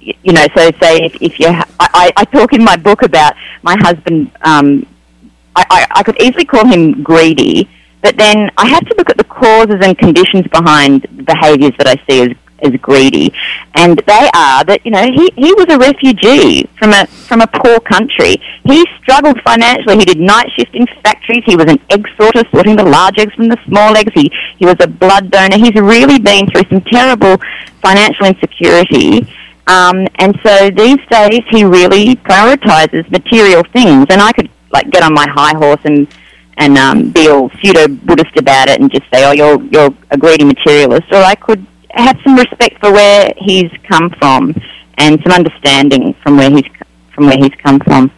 you 0.00 0.32
know, 0.32 0.46
so 0.56 0.70
say 0.80 0.98
if, 1.02 1.20
if 1.20 1.38
you, 1.38 1.52
ha- 1.52 1.68
I, 1.78 2.10
I 2.16 2.24
talk 2.24 2.52
in 2.52 2.64
my 2.64 2.76
book 2.76 3.02
about 3.02 3.34
my 3.62 3.76
husband, 3.78 4.30
um, 4.42 4.86
I, 5.56 5.64
I, 5.70 5.86
I 5.96 6.02
could 6.02 6.20
easily 6.20 6.44
call 6.44 6.66
him 6.66 7.02
greedy, 7.02 7.68
but 8.02 8.16
then 8.16 8.50
I 8.56 8.66
have 8.68 8.86
to 8.86 8.94
look 8.96 9.10
at 9.10 9.18
the 9.18 9.24
causes 9.24 9.76
and 9.82 9.96
conditions 9.98 10.46
behind 10.48 11.02
the 11.02 11.22
behaviours 11.22 11.72
that 11.78 11.86
I 11.86 11.96
see 12.08 12.22
as, 12.22 12.36
as 12.62 12.80
greedy. 12.80 13.32
And 13.74 13.98
they 14.06 14.30
are 14.34 14.64
that, 14.64 14.80
you 14.84 14.90
know, 14.90 15.02
he, 15.02 15.30
he 15.36 15.52
was 15.54 15.66
a 15.68 15.78
refugee 15.78 16.64
from 16.78 16.90
a, 16.90 17.06
from 17.06 17.42
a 17.42 17.46
poor 17.46 17.80
country. 17.80 18.36
He 18.64 18.86
struggled 19.02 19.40
financially. 19.42 19.98
He 19.98 20.04
did 20.04 20.18
night 20.18 20.48
shift 20.56 20.74
in 20.74 20.86
factories. 21.02 21.42
He 21.44 21.56
was 21.56 21.66
an 21.66 21.80
egg 21.90 22.06
sorter, 22.16 22.42
sorting 22.50 22.76
the 22.76 22.84
large 22.84 23.18
eggs 23.18 23.34
from 23.34 23.48
the 23.48 23.58
small 23.66 23.96
eggs. 23.96 24.12
He, 24.14 24.30
he 24.58 24.66
was 24.66 24.76
a 24.80 24.86
blood 24.86 25.30
donor. 25.30 25.58
He's 25.58 25.74
really 25.74 26.18
been 26.18 26.46
through 26.46 26.64
some 26.70 26.80
terrible 26.82 27.36
financial 27.82 28.26
insecurity. 28.26 29.26
Um, 29.70 30.08
and 30.18 30.36
so 30.44 30.70
these 30.70 30.98
days 31.10 31.42
he 31.48 31.64
really 31.64 32.16
prioritizes 32.16 33.08
material 33.10 33.62
things. 33.72 34.06
And 34.10 34.20
I 34.20 34.32
could 34.32 34.50
like 34.72 34.90
get 34.90 35.04
on 35.04 35.14
my 35.14 35.28
high 35.28 35.56
horse 35.56 35.80
and 35.84 36.08
and 36.56 36.76
um, 36.76 37.10
be 37.10 37.28
all 37.28 37.50
pseudo 37.62 37.88
Buddhist 37.88 38.36
about 38.36 38.68
it 38.68 38.80
and 38.80 38.90
just 38.90 39.04
say, 39.12 39.24
"Oh, 39.24 39.32
you're 39.32 39.62
you're 39.72 39.94
a 40.10 40.18
greedy 40.18 40.44
materialist," 40.44 41.06
or 41.12 41.22
I 41.22 41.36
could 41.36 41.64
have 41.92 42.18
some 42.24 42.34
respect 42.36 42.80
for 42.80 42.92
where 42.92 43.32
he's 43.36 43.70
come 43.88 44.10
from 44.18 44.54
and 44.98 45.20
some 45.22 45.32
understanding 45.32 46.14
from 46.22 46.36
where 46.36 46.50
he's 46.50 46.66
from 47.14 47.26
where 47.26 47.38
he's 47.38 47.54
come 47.62 47.78
from. 47.80 48.10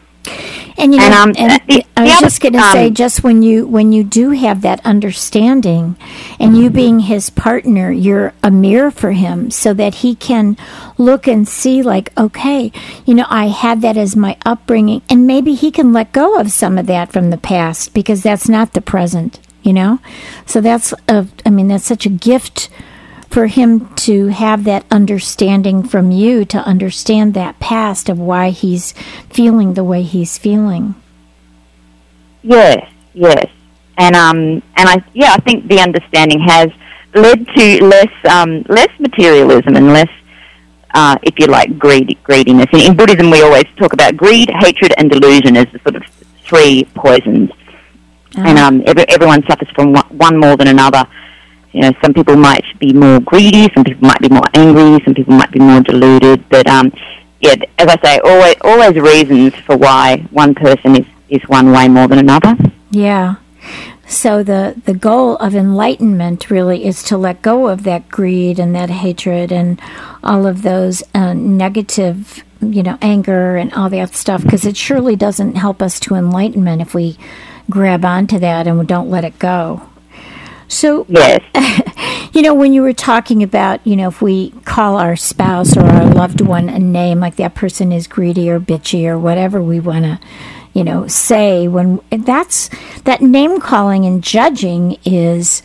And 0.79 0.95
you 0.95 1.01
know, 1.01 1.05
And, 1.07 1.15
um, 1.15 1.33
and 1.37 1.61
the- 1.69 1.85
I 1.97 2.03
was 2.05 2.21
just 2.21 2.41
going 2.41 2.55
to 2.55 2.63
say, 2.73 2.87
um, 2.89 2.95
just 2.95 3.23
when 3.23 3.43
you 3.43 3.67
when 3.67 3.93
you 3.93 4.03
do 4.05 4.31
have 4.31 4.63
that 4.63 4.81
understanding, 4.85 5.97
and 6.41 6.57
you 6.57 6.71
being 6.71 7.01
his 7.01 7.29
partner, 7.31 7.91
you're 7.93 8.33
a 8.43 8.51
mirror 8.51 8.91
for 8.91 9.13
him, 9.13 9.51
so 9.51 9.75
that 9.75 9.97
he 9.97 10.15
can 10.15 10.57
look 10.99 11.27
and 11.27 11.47
see, 11.47 11.83
like, 11.83 12.11
okay, 12.17 12.73
you 13.05 13.15
know, 13.15 13.27
I 13.29 13.49
had 13.49 13.83
that 13.83 13.97
as 13.97 14.17
my 14.17 14.37
upbringing, 14.47 15.03
and 15.11 15.27
maybe 15.27 15.55
he 15.55 15.71
can 15.71 15.93
let 15.93 16.13
go 16.13 16.39
of 16.39 16.51
some 16.53 16.79
of 16.79 16.87
that 16.87 17.13
from 17.13 17.31
the 17.31 17.37
past 17.39 17.93
because 17.93 18.23
that's 18.23 18.49
not 18.49 18.73
the 18.73 18.81
present, 18.81 19.39
you 19.63 19.73
know. 19.73 19.99
So 20.47 20.61
that's 20.61 20.95
a, 21.09 21.27
I 21.45 21.51
mean, 21.51 21.69
that's 21.69 21.85
such 21.85 22.07
a 22.07 22.11
gift 22.11 22.69
for 23.33 23.47
him 23.47 23.93
to 23.95 24.27
have 24.27 24.65
that 24.65 24.85
understanding 24.91 25.83
from 25.83 26.11
you 26.11 26.45
to 26.45 26.59
understand 26.59 27.33
that 27.33 27.59
past 27.59 28.11
of 28.11 28.19
why 28.19 28.51
he's 28.51 28.93
feeling 29.31 29.73
the 29.73 29.83
way 29.83 30.03
he's 30.03 30.37
feeling. 30.37 30.95
Yes, 32.43 32.93
yes, 33.15 33.47
and 33.97 34.15
um, 34.15 34.63
and 34.77 34.89
I 34.89 35.03
yeah, 35.15 35.33
I 35.33 35.41
think 35.41 35.67
the 35.67 35.81
understanding 35.81 36.41
has 36.41 36.69
led 37.15 37.47
to 37.57 37.85
less 37.85 38.13
um, 38.29 38.65
less 38.69 38.91
materialism 38.99 39.77
and 39.77 39.89
less, 39.95 40.11
uh, 40.93 41.17
if 41.23 41.39
you 41.39 41.47
like, 41.47 41.79
greed 41.79 42.19
greediness. 42.25 42.67
In, 42.73 42.81
in 42.81 42.97
Buddhism, 42.97 43.31
we 43.31 43.41
always 43.41 43.65
talk 43.77 43.95
about 43.95 44.15
greed, 44.17 44.51
hatred, 44.61 44.93
and 44.99 45.11
delusion 45.11 45.57
as 45.57 45.67
the 45.73 45.79
sort 45.79 45.97
of 45.97 46.03
three 46.45 46.85
poisons, 46.95 47.51
and 48.37 48.59
um, 48.59 48.83
every, 48.85 49.09
everyone 49.09 49.43
suffers 49.49 49.71
from 49.75 49.95
one 49.95 50.39
more 50.39 50.57
than 50.57 50.69
another. 50.69 51.07
You 51.73 51.83
know, 51.83 51.93
some 52.03 52.13
people 52.13 52.37
might 52.37 52.65
be 52.79 52.93
more 52.93 53.21
greedy, 53.21 53.71
some 53.75 53.85
people 53.85 54.07
might 54.07 54.21
be 54.21 54.29
more 54.29 54.45
angry, 54.55 55.03
some 55.05 55.15
people 55.15 55.35
might 55.35 55.51
be 55.51 55.59
more 55.59 55.81
deluded. 55.81 56.49
But 56.51 56.67
um, 56.67 56.93
yeah, 57.41 57.55
as 57.79 57.89
I 57.89 58.01
say, 58.03 58.21
always 58.21 58.57
always 58.63 58.95
reasons 59.01 59.55
for 59.67 59.77
why 59.77 60.27
one 60.31 60.55
person 60.55 60.97
is 60.97 61.07
is 61.29 61.43
one 61.49 61.73
way 61.73 61.89
more 61.89 62.07
than 62.09 62.19
another. 62.19 62.57
Yeah. 62.91 63.37
So 64.07 64.43
the 64.43 64.81
the 64.85 64.93
goal 64.93 65.37
of 65.37 65.55
enlightenment 65.55 66.51
really 66.51 66.85
is 66.85 67.03
to 67.05 67.17
let 67.17 67.41
go 67.41 67.69
of 67.69 67.85
that 67.85 68.09
greed 68.09 68.59
and 68.59 68.75
that 68.75 68.91
hatred 68.91 69.51
and 69.51 69.81
all 70.23 70.47
of 70.47 70.63
those 70.63 71.03
uh, 71.15 71.33
negative, 71.33 72.45
you 72.61 72.83
know, 72.83 72.99
anger 73.01 73.57
and 73.57 73.73
all 73.73 73.89
that 73.89 74.15
stuff 74.15 74.43
because 74.43 74.67
it 74.67 74.77
surely 74.77 75.17
doesn't 75.17 75.57
help 75.57 75.81
us 75.81 75.99
to 76.01 76.15
enlightenment 76.15 76.83
if 76.83 76.95
we 76.95 77.17
grab 77.71 78.05
onto 78.05 78.39
that 78.39 78.67
and 78.67 78.79
we 78.79 78.85
don't 78.85 79.09
let 79.09 79.25
it 79.25 79.39
go. 79.39 79.89
So 80.73 81.05
Yes. 81.09 81.43
you 82.35 82.41
know, 82.41 82.55
when 82.55 82.73
you 82.73 82.83
were 82.83 82.95
talking 82.95 83.43
about, 83.43 83.87
you 83.87 83.95
know, 83.95 84.09
if 84.09 84.23
we 84.23 84.51
call 84.65 84.97
our 84.97 85.17
spouse 85.17 85.77
or 85.77 85.85
our 85.85 86.07
loved 86.07 86.41
one 86.41 86.69
a 86.69 86.79
name, 86.79 87.21
like 87.21 87.37
that 87.37 87.55
person 87.55 87.93
is 87.93 88.07
greedy 88.07 88.49
or 88.51 88.59
bitchy 88.59 89.07
or 89.07 89.19
whatever 89.19 89.63
we 89.63 89.81
want 89.81 90.05
to, 90.05 90.19
you 90.73 90.83
know, 90.83 91.07
say, 91.07 91.69
when 91.69 92.01
that's 92.11 92.71
that 93.05 93.21
name 93.21 93.61
calling 93.61 94.07
and 94.07 94.25
judging 94.25 94.97
is, 95.05 95.63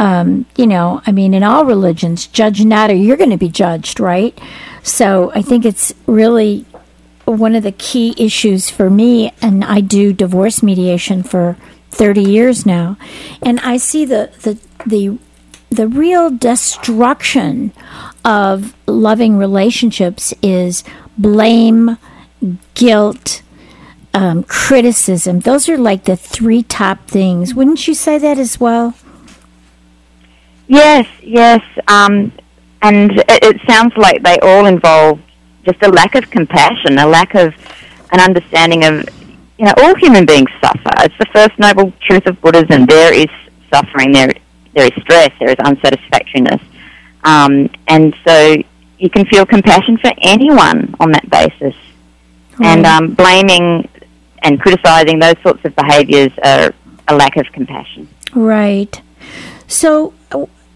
um, 0.00 0.44
you 0.56 0.66
know, 0.66 1.02
I 1.06 1.12
mean, 1.12 1.34
in 1.34 1.44
all 1.44 1.64
religions, 1.64 2.26
judge 2.26 2.64
not 2.64 2.90
or 2.90 2.94
you're 2.94 3.16
going 3.16 3.30
to 3.30 3.36
be 3.36 3.48
judged, 3.48 4.00
right? 4.00 4.36
So 4.82 5.30
I 5.36 5.42
think 5.42 5.64
it's 5.64 5.94
really 6.06 6.66
one 7.24 7.54
of 7.54 7.62
the 7.62 7.72
key 7.72 8.14
issues 8.16 8.70
for 8.70 8.90
me, 8.90 9.32
and 9.40 9.64
I 9.64 9.80
do 9.80 10.12
divorce 10.12 10.62
mediation 10.62 11.22
for 11.22 11.56
30 11.98 12.22
years 12.22 12.64
now, 12.64 12.96
and 13.42 13.60
I 13.60 13.76
see 13.76 14.04
the 14.04 14.30
the 14.42 14.58
the 14.86 15.18
the 15.70 15.88
real 15.88 16.30
destruction 16.30 17.72
of 18.24 18.74
loving 18.86 19.36
relationships 19.36 20.32
is 20.42 20.84
blame, 21.18 21.98
guilt, 22.74 23.42
um, 24.14 24.44
criticism. 24.44 25.40
Those 25.40 25.68
are 25.68 25.76
like 25.76 26.04
the 26.04 26.16
three 26.16 26.62
top 26.62 27.06
things. 27.06 27.54
Wouldn't 27.54 27.86
you 27.86 27.94
say 27.94 28.18
that 28.18 28.38
as 28.38 28.58
well? 28.58 28.94
Yes, 30.68 31.06
yes. 31.22 31.62
Um, 31.88 32.32
and 32.82 33.12
it, 33.12 33.42
it 33.42 33.60
sounds 33.68 33.96
like 33.96 34.22
they 34.22 34.38
all 34.38 34.66
involve 34.66 35.20
just 35.64 35.82
a 35.82 35.88
lack 35.88 36.14
of 36.14 36.30
compassion, 36.30 36.98
a 36.98 37.06
lack 37.06 37.34
of 37.34 37.54
an 38.12 38.20
understanding 38.20 38.84
of, 38.84 39.08
you 39.58 39.64
know, 39.64 39.74
all 39.78 39.94
human 39.96 40.24
beings 40.24 40.48
suffer. 40.62 40.90
It's 41.00 41.18
the 41.18 41.26
first 41.34 41.58
noble 41.58 41.92
truth 42.02 42.26
of 42.26 42.40
Buddhism. 42.40 42.86
There 42.86 43.12
is 43.12 43.28
suffering, 43.72 44.12
there, 44.12 44.32
there 44.74 44.86
is 44.86 45.02
stress, 45.02 45.30
there 45.40 45.50
is 45.50 45.56
unsatisfactoriness. 45.56 46.62
Um, 47.24 47.68
and 47.88 48.14
so 48.26 48.56
you 48.98 49.10
can 49.10 49.26
feel 49.26 49.44
compassion 49.44 49.98
for 49.98 50.12
anyone 50.22 50.94
on 51.00 51.12
that 51.12 51.28
basis. 51.28 51.74
And 52.60 52.86
um, 52.86 53.14
blaming 53.14 53.88
and 54.42 54.60
criticizing 54.60 55.18
those 55.18 55.36
sorts 55.42 55.64
of 55.64 55.74
behaviors 55.76 56.32
are 56.42 56.72
a 57.06 57.14
lack 57.14 57.36
of 57.36 57.46
compassion. 57.52 58.08
Right. 58.34 59.00
So, 59.66 60.12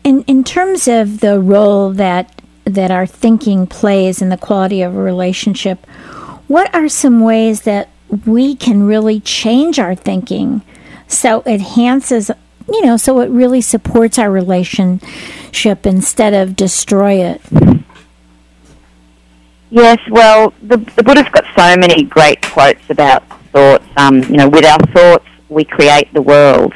in 0.05 0.23
in 0.29 0.45
terms 0.45 0.87
of 0.87 1.21
the 1.21 1.41
role 1.41 1.91
that 1.91 2.41
that 2.65 2.91
our 2.93 3.07
thinking 3.07 3.67
plays 3.67 4.23
in 4.23 4.29
the 4.29 4.37
quality 4.37 4.83
of 4.83 4.95
a 4.95 5.03
relationship, 5.03 5.85
what 6.47 6.73
are 6.73 6.89
some 6.89 7.21
ways 7.21 7.63
that 7.63 7.89
we 8.27 8.55
can 8.55 8.85
really 8.85 9.21
change 9.21 9.79
our 9.79 9.95
thinking 9.95 10.63
so 11.07 11.41
it 11.41 11.55
enhances, 11.55 12.31
you 12.69 12.85
know, 12.85 12.97
so 12.97 13.21
it 13.21 13.31
really 13.31 13.61
supports 13.61 14.19
our 14.19 14.31
relationship 14.31 15.87
instead 15.87 16.35
of 16.35 16.57
destroy 16.57 17.15
it? 17.15 17.41
Yes, 19.71 19.99
well, 20.11 20.53
the, 20.63 20.77
the 20.77 21.03
Buddha's 21.03 21.29
got 21.31 21.45
so 21.57 21.77
many 21.77 22.03
great 22.03 22.43
quotes 22.43 22.89
about 22.91 23.27
thoughts. 23.53 23.85
Um, 23.97 24.23
you 24.25 24.37
know, 24.37 24.49
with 24.49 24.65
our 24.65 24.79
thoughts, 24.89 25.27
we 25.49 25.65
create 25.65 26.13
the 26.13 26.23
world. 26.23 26.75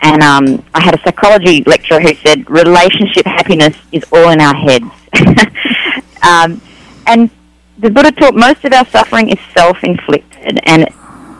And 0.00 0.22
um, 0.22 0.64
I 0.74 0.80
had 0.82 0.94
a 0.94 1.02
psychology 1.02 1.62
lecturer 1.64 2.00
who 2.00 2.14
said 2.14 2.48
relationship 2.50 3.24
happiness 3.26 3.76
is 3.92 4.04
all 4.12 4.30
in 4.30 4.40
our 4.40 4.54
heads. 4.54 4.86
um, 6.22 6.60
and 7.06 7.30
the 7.82 7.90
Buddha 7.90 8.12
taught 8.12 8.34
most 8.36 8.64
of 8.64 8.72
our 8.72 8.86
suffering 8.86 9.28
is 9.28 9.38
self-inflicted, 9.52 10.60
and 10.64 10.88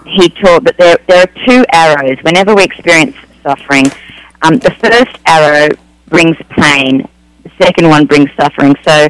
he 0.05 0.29
taught 0.29 0.65
that 0.65 0.77
there, 0.77 0.99
there 1.07 1.23
are 1.23 1.47
two 1.47 1.65
arrows. 1.73 2.19
Whenever 2.23 2.55
we 2.55 2.65
experience 2.65 3.17
suffering, 3.45 3.87
um, 4.43 4.59
the 4.59 4.73
first 4.73 5.17
arrow 5.25 5.69
brings 6.09 6.37
pain, 6.51 7.09
the 7.45 7.51
second 7.63 7.89
one 7.89 8.07
brings 8.07 8.29
suffering. 8.37 8.75
So, 8.85 9.09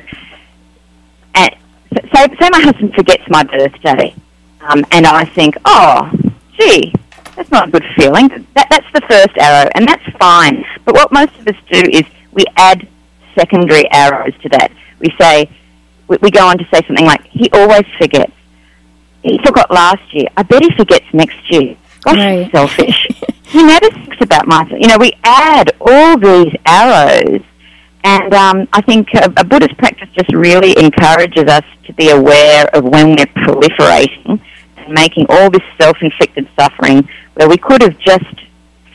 say, 1.35 2.27
say 2.39 2.49
my 2.51 2.61
husband 2.61 2.95
forgets 2.95 3.25
my 3.29 3.43
birthday, 3.45 4.15
um, 4.61 4.85
and 4.93 5.07
I 5.07 5.25
think, 5.25 5.57
oh, 5.65 6.13
gee, 6.59 6.93
that's 7.35 7.51
not 7.51 7.69
a 7.69 7.71
good 7.71 7.85
feeling. 7.97 8.29
That, 8.55 8.67
that's 8.69 8.87
the 8.93 9.01
first 9.09 9.37
arrow, 9.39 9.71
and 9.75 9.89
that's 9.89 10.05
fine. 10.19 10.65
But 10.85 10.95
what 10.95 11.11
most 11.13 11.35
of 11.39 11.49
us 11.49 11.57
do 11.71 11.81
is 11.91 12.03
we 12.33 12.45
add 12.57 12.87
secondary 13.35 13.91
arrows 13.91 14.35
to 14.43 14.49
that. 14.51 14.71
We 15.01 15.09
say, 15.19 15.51
we, 16.13 16.19
we 16.23 16.31
go 16.31 16.47
on 16.47 16.59
to 16.59 16.65
say 16.73 16.81
something 16.87 17.07
like, 17.07 17.25
he 17.29 17.49
always 17.53 17.85
forgets. 17.99 18.33
He 19.23 19.39
forgot 19.45 19.71
last 19.71 20.03
year. 20.15 20.27
I 20.37 20.43
bet 20.43 20.63
he 20.63 20.71
forgets 20.77 21.07
next 21.13 21.39
year. 21.51 21.77
Gosh, 22.03 22.17
Right. 22.17 22.43
he's 22.45 22.53
selfish. 22.53 23.09
he 23.45 23.63
never 23.63 23.89
thinks 23.91 24.17
about 24.21 24.47
myself. 24.47 24.79
You 24.81 24.89
know, 24.89 24.99
we 24.99 25.13
add 25.25 25.71
all 25.81 26.19
these 26.19 26.53
arrows, 26.67 27.41
and 28.05 28.35
um, 28.35 28.69
I 28.73 28.81
think 28.83 29.09
a, 29.15 29.33
a 29.37 29.45
Buddhist 29.45 29.77
practice 29.79 30.09
just 30.19 30.33
really 30.35 30.77
encourages 30.79 31.45
us 31.45 31.65
to 31.87 31.93
be 31.95 32.11
aware 32.11 32.67
of 32.75 32.85
when 32.85 33.11
we're 33.11 33.27
proliferating 33.45 34.41
and 34.79 34.93
making 34.93 35.27
all 35.29 35.49
this 35.51 35.63
self-inflicted 35.81 36.49
suffering, 36.59 37.09
where 37.35 37.49
we 37.49 37.57
could 37.57 37.81
have 37.83 37.97
just 38.01 38.25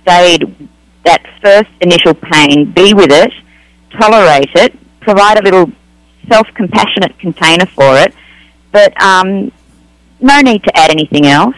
stayed 0.02 0.70
that 1.06 1.24
first 1.42 1.70
initial 1.80 2.14
pain, 2.14 2.70
be 2.74 2.94
with 2.94 3.12
it, 3.12 3.32
tolerate 3.98 4.50
it, 4.56 4.76
provide 5.00 5.40
a 5.40 5.44
little 5.44 5.72
self-compassionate 6.30 7.18
container 7.20 7.66
for 7.66 7.98
it, 7.98 8.14
but 8.72 9.00
um, 9.02 9.52
no 10.20 10.42
need 10.42 10.64
to 10.64 10.78
add 10.78 10.90
anything 10.92 11.26
else. 11.28 11.56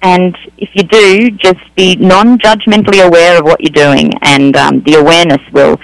And 0.00 0.36
if 0.56 0.70
you 0.74 0.84
do, 0.84 1.30
just 1.30 1.58
be 1.74 1.96
non-judgmentally 1.96 3.04
aware 3.04 3.38
of 3.38 3.44
what 3.44 3.60
you're 3.60 3.70
doing, 3.86 4.12
and 4.22 4.56
um, 4.56 4.80
the 4.82 4.94
awareness 4.94 5.42
will 5.52 5.76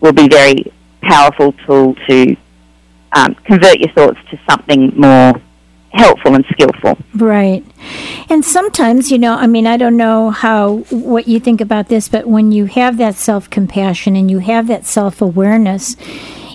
will 0.00 0.12
be 0.12 0.28
very 0.28 0.70
powerful 1.00 1.52
tool 1.64 1.94
to 2.08 2.36
um, 3.12 3.34
convert 3.46 3.78
your 3.80 3.90
thoughts 3.92 4.18
to 4.30 4.38
something 4.48 4.92
more 4.96 5.40
helpful 5.92 6.34
and 6.34 6.44
skillful. 6.50 6.98
Right. 7.14 7.64
And 8.28 8.44
sometimes, 8.44 9.10
you 9.10 9.18
know, 9.18 9.34
I 9.34 9.46
mean, 9.46 9.66
I 9.66 9.76
don't 9.76 9.96
know 9.96 10.30
how 10.30 10.78
what 10.90 11.26
you 11.26 11.40
think 11.40 11.60
about 11.60 11.88
this, 11.88 12.08
but 12.08 12.26
when 12.26 12.52
you 12.52 12.66
have 12.66 12.98
that 12.98 13.14
self-compassion 13.14 14.16
and 14.16 14.30
you 14.30 14.40
have 14.40 14.66
that 14.66 14.84
self-awareness, 14.84 15.96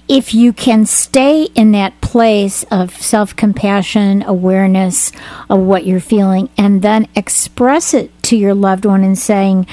if 0.09 0.33
you 0.33 0.51
can 0.51 0.87
stay 0.87 1.43
in 1.53 1.71
that 1.71 2.01
place 2.01 2.63
of 2.71 2.97
self-compassion, 2.97 4.23
awareness 4.23 5.11
of 5.49 5.59
what 5.59 5.85
you're 5.85 5.99
feeling 5.99 6.49
and 6.57 6.81
then 6.81 7.07
express 7.15 7.93
it 7.93 8.11
to 8.23 8.35
your 8.35 8.55
loved 8.55 8.85
one 8.85 9.03
and 9.03 9.17
saying, 9.17 9.67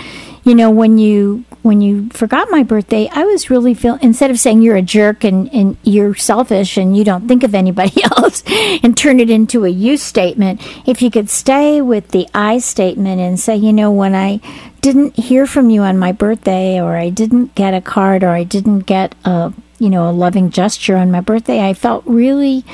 you 0.45 0.55
know, 0.55 0.71
when 0.71 0.99
you 0.99 1.45
when 1.63 1.81
you 1.81 2.09
forgot 2.11 2.49
my 2.49 2.63
birthday, 2.63 3.09
I 3.11 3.25
was 3.25 3.51
really 3.51 3.75
feel 3.75 3.99
instead 4.01 4.31
of 4.31 4.39
saying 4.39 4.63
you're 4.63 4.77
a 4.77 4.83
jerk 4.83 5.25
and, 5.25 5.53
and 5.53 5.77
you're 5.83 6.15
selfish 6.15 6.77
and 6.77 6.97
you 6.97 7.03
don't 7.03 7.27
think 7.27 7.43
of 7.43 7.57
anybody 7.57 8.05
else 8.17 8.45
and 8.85 8.97
turn 8.97 9.19
it 9.19 9.31
into 9.31 9.65
a 9.65 9.69
you 9.69 9.97
statement, 9.97 10.61
if 10.87 11.03
you 11.03 11.11
could 11.11 11.29
stay 11.29 11.81
with 11.81 12.13
the 12.13 12.29
I 12.33 12.59
statement 12.59 13.21
and 13.21 13.41
say, 13.41 13.57
you 13.57 13.73
know, 13.73 13.91
when 13.91 14.15
I 14.15 14.41
didn't 14.81 15.17
hear 15.17 15.47
from 15.47 15.71
you 15.71 15.81
on 15.81 15.99
my 15.99 16.13
birthday 16.13 16.81
or 16.81 16.97
I 16.97 17.09
didn't 17.09 17.57
get 17.57 17.75
a 17.75 17.81
card 17.81 18.23
or 18.23 18.29
I 18.29 18.45
didn't 18.45 18.81
get 18.81 19.17
a 19.25 19.53
you 19.79 19.91
know, 19.91 20.09
a 20.09 20.13
loving 20.13 20.51
gesture 20.51 20.97
on 20.97 21.11
my 21.11 21.21
birthday, 21.21 21.67
I 21.67 21.75
felt 21.75 22.05
really 22.07 22.65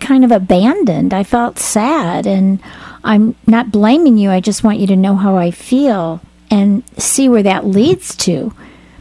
kind 0.00 0.24
of 0.24 0.30
abandoned. 0.30 1.12
I 1.14 1.24
felt 1.24 1.58
sad 1.58 2.26
and 2.26 2.60
I'm 3.04 3.34
not 3.46 3.70
blaming 3.70 4.18
you. 4.18 4.30
I 4.30 4.40
just 4.40 4.64
want 4.64 4.78
you 4.78 4.86
to 4.88 4.96
know 4.96 5.16
how 5.16 5.36
I 5.36 5.50
feel 5.50 6.20
and 6.50 6.82
see 6.98 7.28
where 7.28 7.42
that 7.42 7.66
leads 7.66 8.14
to 8.16 8.52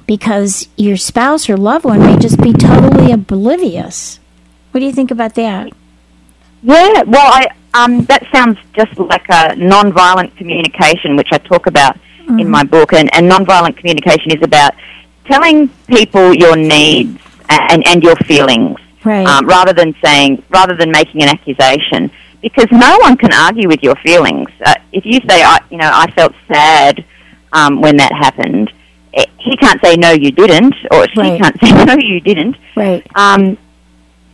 because 0.07 0.67
your 0.75 0.97
spouse 0.97 1.49
or 1.49 1.57
loved 1.57 1.85
one 1.85 1.99
may 1.99 2.17
just 2.17 2.41
be 2.41 2.53
totally 2.53 3.11
oblivious. 3.11 4.19
What 4.71 4.79
do 4.79 4.85
you 4.85 4.93
think 4.93 5.11
about 5.11 5.35
that? 5.35 5.71
Yeah, 6.63 7.03
well, 7.03 7.31
I 7.31 7.47
um, 7.73 8.05
that 8.05 8.25
sounds 8.31 8.57
just 8.73 8.97
like 8.97 9.25
a 9.29 9.55
non-violent 9.55 10.35
communication, 10.37 11.15
which 11.15 11.27
I 11.31 11.37
talk 11.37 11.67
about 11.67 11.97
in 12.39 12.49
my 12.49 12.63
book. 12.63 12.93
And, 12.93 13.13
and 13.13 13.27
non-violent 13.27 13.77
communication 13.77 14.31
is 14.31 14.41
about 14.41 14.73
telling 15.25 15.69
people 15.87 16.33
your 16.33 16.55
needs 16.55 17.19
and, 17.49 17.85
and 17.87 18.03
your 18.03 18.15
feelings, 18.17 18.77
Right. 19.03 19.25
um, 19.27 19.45
rather 19.47 19.73
than 19.73 19.95
saying, 20.03 20.43
rather 20.49 20.75
than 20.75 20.91
making 20.91 21.21
an 21.23 21.29
accusation, 21.29 22.11
because 22.41 22.67
no 22.71 22.97
one 22.99 23.17
can 23.17 23.33
argue 23.33 23.67
with 23.67 23.81
your 23.83 23.95
feelings. 23.97 24.49
Uh, 24.65 24.73
if 24.91 25.05
you 25.05 25.19
say, 25.27 25.41
I, 25.43 25.59
you 25.69 25.77
know, 25.77 25.89
I 25.91 26.09
felt 26.11 26.33
sad 26.47 27.03
um, 27.53 27.81
when 27.81 27.97
that 27.97 28.11
happened, 28.11 28.71
eh, 29.13 29.25
he 29.39 29.55
can't 29.57 29.79
say 29.83 29.95
no, 29.95 30.11
you 30.11 30.31
didn't, 30.31 30.75
or 30.91 31.07
she 31.09 31.19
Right. 31.19 31.41
can't 31.41 31.59
say 31.63 31.71
no, 31.85 31.95
you 31.97 32.19
didn't. 32.19 32.57
Right. 32.75 33.05
Um, 33.15 33.57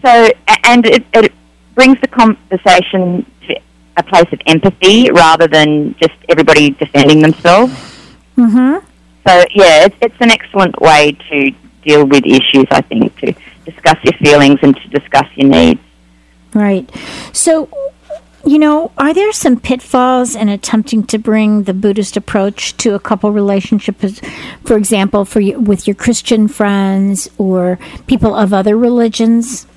so, 0.03 0.29
and 0.65 0.85
it, 0.85 1.05
it 1.13 1.31
brings 1.75 1.99
the 2.01 2.07
conversation 2.07 3.25
to 3.47 3.55
a 3.97 4.03
place 4.03 4.31
of 4.31 4.39
empathy 4.47 5.09
rather 5.11 5.47
than 5.47 5.95
just 6.01 6.13
everybody 6.29 6.71
defending 6.71 7.21
themselves. 7.21 7.73
Mhm. 8.37 8.81
So, 9.27 9.33
yeah, 9.53 9.85
it's, 9.85 9.95
it's 10.01 10.15
an 10.19 10.31
excellent 10.31 10.79
way 10.81 11.11
to 11.29 11.51
deal 11.81 12.05
with 12.05 12.25
issues, 12.25 12.65
I 12.71 12.81
think, 12.81 13.15
to 13.19 13.33
discuss 13.65 13.97
your 14.03 14.13
feelings 14.13 14.59
and 14.61 14.75
to 14.75 14.87
discuss 14.89 15.27
your 15.35 15.49
needs. 15.49 15.81
Right. 16.53 16.89
So, 17.33 17.69
you 18.45 18.57
know, 18.59 18.91
are 18.97 19.13
there 19.13 19.31
some 19.31 19.59
pitfalls 19.59 20.35
in 20.35 20.49
attempting 20.49 21.05
to 21.07 21.17
bring 21.17 21.63
the 21.63 21.73
Buddhist 21.73 22.17
approach 22.17 22.75
to 22.77 22.95
a 22.95 22.99
couple 22.99 23.31
relationship? 23.31 23.97
For 24.65 24.75
example, 24.77 25.25
for 25.25 25.39
you, 25.39 25.59
with 25.59 25.87
your 25.87 25.95
Christian 25.95 26.47
friends 26.47 27.29
or 27.37 27.77
people 28.07 28.35
of 28.35 28.53
other 28.53 28.75
religions? 28.77 29.67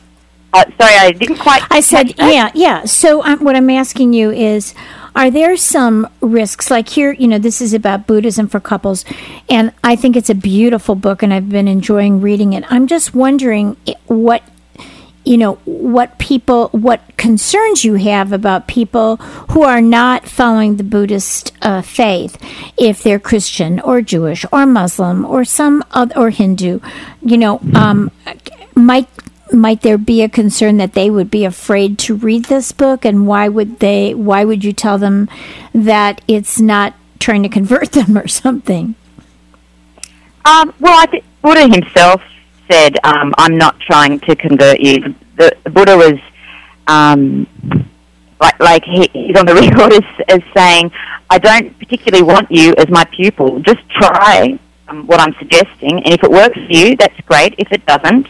Uh, 0.52 0.64
sorry, 0.80 0.94
I 0.94 1.12
didn't 1.12 1.38
quite. 1.38 1.62
I 1.70 1.80
said, 1.80 2.16
yeah, 2.16 2.50
yeah. 2.54 2.84
So 2.84 3.24
um, 3.24 3.42
what 3.44 3.56
I'm 3.56 3.70
asking 3.70 4.12
you 4.12 4.30
is, 4.30 4.72
are 5.14 5.30
there 5.30 5.56
some 5.56 6.08
risks? 6.20 6.70
Like 6.70 6.88
here, 6.88 7.12
you 7.12 7.28
know, 7.28 7.38
this 7.38 7.60
is 7.60 7.72
about 7.72 8.06
Buddhism 8.06 8.48
for 8.48 8.60
couples, 8.60 9.04
and 9.48 9.72
I 9.82 9.96
think 9.96 10.16
it's 10.16 10.30
a 10.30 10.34
beautiful 10.34 10.94
book, 10.94 11.22
and 11.22 11.32
I've 11.32 11.48
been 11.48 11.68
enjoying 11.68 12.20
reading 12.20 12.52
it. 12.52 12.64
I'm 12.68 12.86
just 12.86 13.14
wondering 13.14 13.76
what, 14.06 14.42
you 15.24 15.38
know, 15.38 15.54
what 15.64 16.18
people, 16.18 16.68
what 16.72 17.16
concerns 17.16 17.84
you 17.84 17.94
have 17.94 18.32
about 18.32 18.66
people 18.66 19.16
who 19.52 19.62
are 19.62 19.80
not 19.80 20.26
following 20.26 20.76
the 20.76 20.84
Buddhist 20.84 21.52
uh, 21.62 21.80
faith, 21.80 22.36
if 22.76 23.02
they're 23.02 23.20
Christian 23.20 23.80
or 23.80 24.02
Jewish 24.02 24.44
or 24.52 24.66
Muslim 24.66 25.24
or 25.24 25.44
some 25.44 25.84
other, 25.92 26.18
or 26.18 26.30
Hindu, 26.30 26.80
you 27.22 27.38
know, 27.38 27.60
um, 27.74 28.10
might 28.74 29.08
might 29.54 29.82
there 29.82 29.98
be 29.98 30.22
a 30.22 30.28
concern 30.28 30.76
that 30.78 30.94
they 30.94 31.10
would 31.10 31.30
be 31.30 31.44
afraid 31.44 31.98
to 31.98 32.14
read 32.14 32.46
this 32.46 32.72
book 32.72 33.04
and 33.04 33.26
why 33.26 33.48
would 33.48 33.80
they 33.80 34.14
why 34.14 34.44
would 34.44 34.64
you 34.64 34.72
tell 34.72 34.98
them 34.98 35.28
that 35.74 36.20
it's 36.28 36.60
not 36.60 36.94
trying 37.20 37.42
to 37.42 37.48
convert 37.48 37.92
them 37.98 38.18
or 38.18 38.28
something 38.28 38.94
Um, 40.44 40.74
well, 40.80 40.98
I 41.00 41.06
think 41.06 41.24
Buddha 41.42 41.68
himself 41.68 42.22
said, 42.70 42.98
um, 43.04 43.32
"I'm 43.38 43.56
not 43.56 43.80
trying 43.80 44.20
to 44.20 44.36
convert 44.36 44.80
you." 44.80 45.14
The, 45.36 45.56
the 45.64 45.70
Buddha 45.70 45.96
was 45.96 46.18
um, 46.86 47.46
like, 48.40 48.60
like 48.60 48.84
he, 48.84 49.08
he's 49.12 49.36
on 49.38 49.46
the 49.46 49.54
record 49.64 49.92
as, 49.94 50.04
as 50.28 50.40
saying, 50.54 50.90
"I 51.30 51.38
don't 51.38 51.78
particularly 51.78 52.22
want 52.24 52.50
you 52.50 52.74
as 52.78 52.88
my 52.90 53.04
pupil. 53.04 53.60
Just 53.60 53.88
try 53.90 54.58
um, 54.88 55.06
what 55.06 55.20
I'm 55.20 55.34
suggesting, 55.38 56.02
and 56.04 56.12
if 56.12 56.22
it 56.22 56.30
works 56.30 56.56
for 56.56 56.72
you, 56.72 56.96
that's 56.96 57.18
great. 57.22 57.54
If 57.58 57.72
it 57.72 57.86
doesn't, 57.86 58.28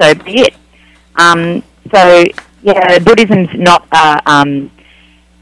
so 0.00 0.14
be 0.14 0.40
it." 0.42 0.54
Um, 1.16 1.62
so, 1.92 2.24
yeah, 2.62 2.98
Buddhism's 2.98 3.48
not 3.54 3.86
a, 3.92 4.20
um, 4.30 4.70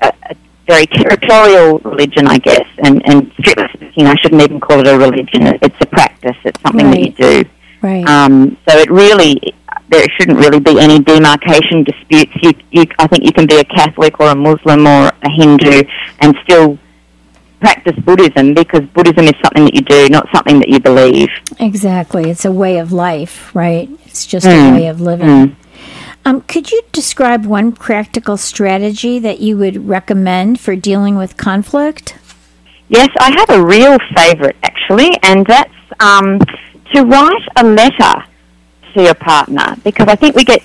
a, 0.00 0.12
a 0.30 0.36
very 0.66 0.86
territorial 0.86 1.78
religion, 1.80 2.26
I 2.26 2.38
guess, 2.38 2.66
and, 2.84 3.02
and 3.08 3.32
strictly 3.40 3.66
speaking, 3.74 4.06
I 4.06 4.14
shouldn't 4.16 4.42
even 4.42 4.60
call 4.60 4.80
it 4.80 4.86
a 4.86 4.96
religion. 4.96 5.42
It's 5.62 5.76
a 5.80 5.86
practice. 5.86 6.36
It's 6.44 6.60
something 6.62 6.86
Right. 6.86 7.14
that 7.16 7.26
you 7.28 7.42
do. 7.44 7.50
Right. 7.82 8.06
Um, 8.08 8.56
so 8.68 8.78
it 8.78 8.90
really, 8.90 9.40
there 9.88 10.06
shouldn't 10.16 10.38
really 10.38 10.60
be 10.60 10.78
any 10.80 11.00
demarcation 11.00 11.84
disputes. 11.84 12.32
You, 12.42 12.52
you, 12.70 12.84
I 12.98 13.06
think 13.08 13.24
you 13.24 13.32
can 13.32 13.46
be 13.46 13.56
a 13.58 13.64
Catholic 13.64 14.20
or 14.20 14.28
a 14.28 14.34
Muslim 14.34 14.86
or 14.86 15.10
a 15.22 15.30
Hindu 15.30 15.82
and 16.20 16.34
still 16.44 16.78
practice 17.60 17.96
Buddhism 18.04 18.54
because 18.54 18.82
Buddhism 18.94 19.24
is 19.26 19.34
something 19.42 19.64
that 19.64 19.74
you 19.74 19.82
do, 19.82 20.08
not 20.08 20.28
something 20.34 20.58
that 20.60 20.68
you 20.68 20.80
believe. 20.80 21.28
Exactly. 21.60 22.30
It's 22.30 22.44
a 22.44 22.52
way 22.52 22.78
of 22.78 22.92
life, 22.92 23.54
right? 23.54 23.88
It's 24.14 24.26
just 24.26 24.46
Mm. 24.46 24.70
a 24.70 24.74
way 24.78 24.86
of 24.86 25.00
living. 25.00 25.56
Um, 26.24 26.42
could 26.42 26.70
you 26.70 26.82
describe 26.92 27.46
one 27.46 27.72
practical 27.72 28.36
strategy 28.36 29.18
that 29.18 29.40
you 29.40 29.56
would 29.56 29.88
recommend 29.88 30.60
for 30.60 30.76
dealing 30.76 31.16
with 31.16 31.36
conflict? 31.36 32.14
Yes, 32.88 33.08
I 33.18 33.32
have 33.36 33.50
a 33.50 33.60
real 33.60 33.98
favourite 34.14 34.54
actually, 34.62 35.10
and 35.24 35.44
that's 35.44 35.74
um, 35.98 36.38
to 36.94 37.02
write 37.02 37.42
a 37.56 37.64
letter 37.64 38.14
to 38.92 39.02
your 39.02 39.14
partner 39.14 39.74
because 39.82 40.06
I 40.06 40.14
think 40.14 40.36
we 40.36 40.44
get 40.44 40.62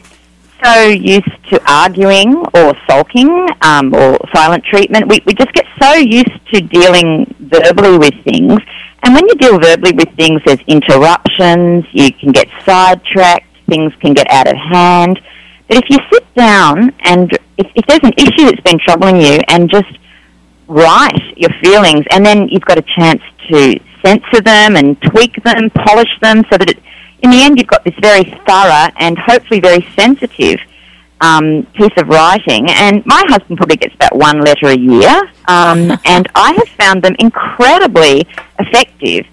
so 0.63 0.83
used 0.89 1.33
to 1.49 1.59
arguing 1.65 2.35
or 2.53 2.75
sulking 2.87 3.31
um, 3.63 3.95
or 3.95 4.19
silent 4.31 4.63
treatment. 4.63 5.07
We, 5.07 5.23
we 5.25 5.33
just 5.33 5.53
get 5.53 5.65
so 5.81 5.95
used 5.95 6.37
to 6.53 6.61
dealing 6.61 7.33
verbally 7.39 7.97
with 7.97 8.13
things. 8.23 8.59
And 9.03 9.13
when 9.13 9.27
you 9.27 9.35
deal 9.35 9.59
verbally 9.59 9.93
with 9.93 10.09
things, 10.15 10.41
there's 10.45 10.59
interruptions, 10.67 11.85
you 11.91 12.11
can 12.13 12.31
get 12.31 12.47
sidetracked, 12.65 13.47
things 13.67 13.93
can 14.01 14.13
get 14.13 14.29
out 14.29 14.47
of 14.47 14.55
hand. 14.55 15.19
But 15.67 15.77
if 15.77 15.89
you 15.89 15.97
sit 16.11 16.33
down 16.35 16.93
and 17.01 17.31
if, 17.57 17.67
if 17.75 17.85
there's 17.85 18.03
an 18.03 18.13
issue 18.17 18.45
that's 18.45 18.61
been 18.61 18.79
troubling 18.79 19.21
you 19.21 19.39
and 19.47 19.69
just 19.69 19.91
write 20.67 21.37
your 21.37 21.51
feelings, 21.61 22.05
and 22.11 22.25
then 22.25 22.47
you've 22.49 22.65
got 22.65 22.77
a 22.77 22.83
chance 22.83 23.21
to 23.49 23.79
censor 24.03 24.41
them 24.41 24.75
and 24.75 25.01
tweak 25.01 25.41
them, 25.43 25.69
polish 25.69 26.09
them, 26.21 26.43
so 26.49 26.57
that 26.57 26.69
it, 26.69 26.79
in 27.21 27.31
the 27.31 27.41
end 27.41 27.57
you've 27.57 27.67
got 27.67 27.83
this 27.83 27.95
very 28.01 28.23
thorough 28.47 28.91
and 28.97 29.17
hopefully 29.17 29.59
very 29.59 29.81
sensitive 29.95 30.59
um, 31.21 31.63
piece 31.73 31.91
of 31.97 32.07
writing. 32.07 32.69
And 32.69 33.05
my 33.05 33.23
husband 33.27 33.57
probably 33.57 33.77
gets 33.77 33.95
about 33.95 34.15
one 34.15 34.41
letter 34.41 34.67
a 34.67 34.77
year, 34.77 35.21
um, 35.47 35.91
and 36.05 36.27
I 36.35 36.53
have 36.53 36.69
found 36.69 37.03
them 37.03 37.15
incredibly 37.19 38.27
effective 38.59 39.25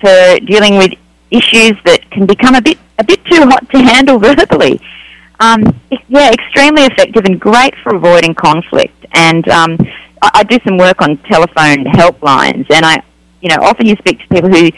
for 0.00 0.38
dealing 0.40 0.76
with 0.76 0.92
issues 1.30 1.76
that 1.84 2.08
can 2.10 2.26
become 2.26 2.54
a 2.54 2.62
bit 2.62 2.78
a 2.98 3.04
bit 3.04 3.24
too 3.24 3.42
hot 3.42 3.68
to 3.70 3.78
handle 3.78 4.18
verbally. 4.28 4.80
Um, 5.40 5.80
yeah, 6.08 6.30
extremely 6.30 6.84
effective 6.84 7.24
and 7.24 7.40
great 7.40 7.74
for 7.82 7.96
avoiding 7.96 8.34
conflict. 8.34 8.94
And 9.14 9.46
um, 9.48 9.76
I, 10.22 10.30
I 10.34 10.42
do 10.44 10.58
some 10.64 10.78
work 10.78 11.02
on 11.02 11.16
telephone 11.18 11.84
helplines, 11.84 12.70
and 12.70 12.86
I, 12.86 13.02
you 13.40 13.48
know, 13.48 13.56
often 13.62 13.86
you 13.86 13.96
speak 13.96 14.20
to 14.20 14.28
people 14.28 14.48
who 14.48 14.70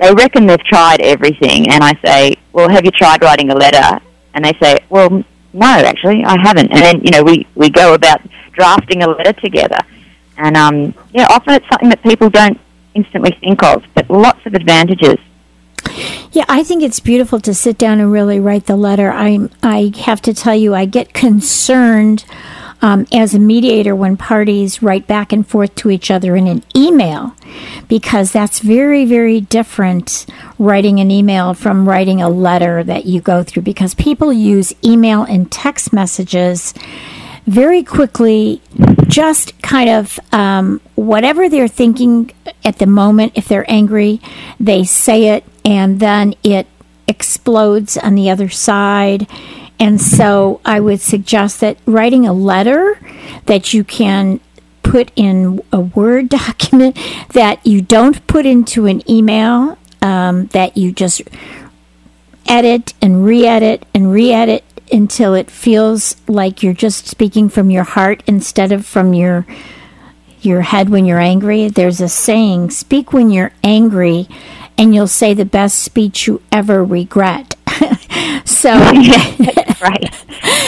they 0.00 0.14
reckon 0.14 0.46
they've 0.46 0.64
tried 0.64 1.00
everything, 1.00 1.68
and 1.70 1.84
I 1.84 1.94
say, 2.04 2.36
well, 2.52 2.68
have 2.68 2.84
you 2.84 2.90
tried 2.90 3.22
writing 3.22 3.50
a 3.50 3.54
letter? 3.54 4.00
And 4.34 4.44
they 4.44 4.54
say, 4.60 4.78
well, 4.88 5.24
no, 5.52 5.66
actually, 5.66 6.24
I 6.24 6.38
haven't. 6.40 6.70
And 6.70 6.80
then, 6.80 7.00
you 7.02 7.10
know, 7.10 7.22
we, 7.22 7.46
we 7.54 7.70
go 7.70 7.94
about 7.94 8.20
drafting 8.52 9.02
a 9.02 9.08
letter 9.08 9.32
together. 9.32 9.78
And, 10.36 10.56
um, 10.56 10.94
yeah, 11.12 11.26
often 11.28 11.54
it's 11.54 11.68
something 11.68 11.90
that 11.90 12.02
people 12.02 12.30
don't 12.30 12.58
instantly 12.94 13.36
think 13.40 13.62
of, 13.62 13.84
but 13.94 14.08
lots 14.10 14.44
of 14.46 14.54
advantages. 14.54 15.18
Yeah, 16.32 16.44
I 16.48 16.62
think 16.62 16.82
it's 16.82 17.00
beautiful 17.00 17.40
to 17.40 17.54
sit 17.54 17.76
down 17.78 18.00
and 18.00 18.12
really 18.12 18.38
write 18.38 18.66
the 18.66 18.76
letter. 18.76 19.10
I 19.10 19.48
I 19.62 19.92
have 20.00 20.20
to 20.22 20.34
tell 20.34 20.54
you, 20.54 20.74
I 20.74 20.84
get 20.84 21.12
concerned 21.12 22.24
um, 22.82 23.06
as 23.12 23.34
a 23.34 23.38
mediator 23.38 23.94
when 23.94 24.16
parties 24.16 24.82
write 24.82 25.06
back 25.06 25.32
and 25.32 25.46
forth 25.46 25.74
to 25.76 25.90
each 25.90 26.10
other 26.10 26.36
in 26.36 26.46
an 26.46 26.62
email, 26.74 27.34
because 27.88 28.32
that's 28.32 28.60
very 28.60 29.04
very 29.04 29.40
different 29.40 30.26
writing 30.58 31.00
an 31.00 31.10
email 31.10 31.54
from 31.54 31.88
writing 31.88 32.20
a 32.22 32.28
letter 32.28 32.82
that 32.84 33.06
you 33.06 33.20
go 33.20 33.42
through. 33.42 33.62
Because 33.62 33.94
people 33.94 34.32
use 34.32 34.72
email 34.84 35.22
and 35.22 35.50
text 35.50 35.92
messages 35.92 36.74
very 37.46 37.82
quickly 37.82 38.60
just 39.08 39.60
kind 39.62 39.90
of 39.90 40.20
um, 40.32 40.80
whatever 40.94 41.48
they're 41.48 41.68
thinking 41.68 42.30
at 42.64 42.78
the 42.78 42.86
moment 42.86 43.32
if 43.34 43.48
they're 43.48 43.68
angry 43.68 44.20
they 44.60 44.84
say 44.84 45.28
it 45.28 45.44
and 45.64 45.98
then 45.98 46.34
it 46.44 46.66
explodes 47.08 47.96
on 47.96 48.14
the 48.14 48.30
other 48.30 48.48
side 48.48 49.26
and 49.80 50.00
so 50.00 50.60
i 50.64 50.78
would 50.78 51.00
suggest 51.00 51.60
that 51.60 51.76
writing 51.86 52.26
a 52.26 52.32
letter 52.32 52.98
that 53.46 53.74
you 53.74 53.82
can 53.82 54.38
put 54.82 55.10
in 55.16 55.60
a 55.72 55.80
word 55.80 56.28
document 56.40 56.96
that 57.32 57.64
you 57.66 57.82
don't 57.82 58.26
put 58.26 58.46
into 58.46 58.86
an 58.86 59.08
email 59.10 59.76
um, 60.02 60.46
that 60.46 60.76
you 60.76 60.92
just 60.92 61.22
edit 62.46 62.94
and 63.02 63.24
re-edit 63.24 63.86
and 63.94 64.12
re-edit 64.12 64.64
until 64.92 65.34
it 65.34 65.50
feels 65.50 66.16
like 66.26 66.62
you're 66.62 66.74
just 66.74 67.06
speaking 67.06 67.48
from 67.48 67.70
your 67.70 67.84
heart 67.84 68.22
instead 68.26 68.72
of 68.72 68.84
from 68.84 69.14
your 69.14 69.46
your 70.42 70.62
head 70.62 70.88
when 70.88 71.04
you're 71.04 71.20
angry. 71.20 71.68
There's 71.68 72.00
a 72.00 72.08
saying, 72.08 72.70
speak 72.70 73.12
when 73.12 73.30
you're 73.30 73.52
angry 73.62 74.26
and 74.78 74.94
you'll 74.94 75.06
say 75.06 75.34
the 75.34 75.44
best 75.44 75.78
speech 75.80 76.26
you 76.26 76.40
ever 76.50 76.82
regret. 76.82 77.56
so 78.46 78.70
right. 79.82 80.14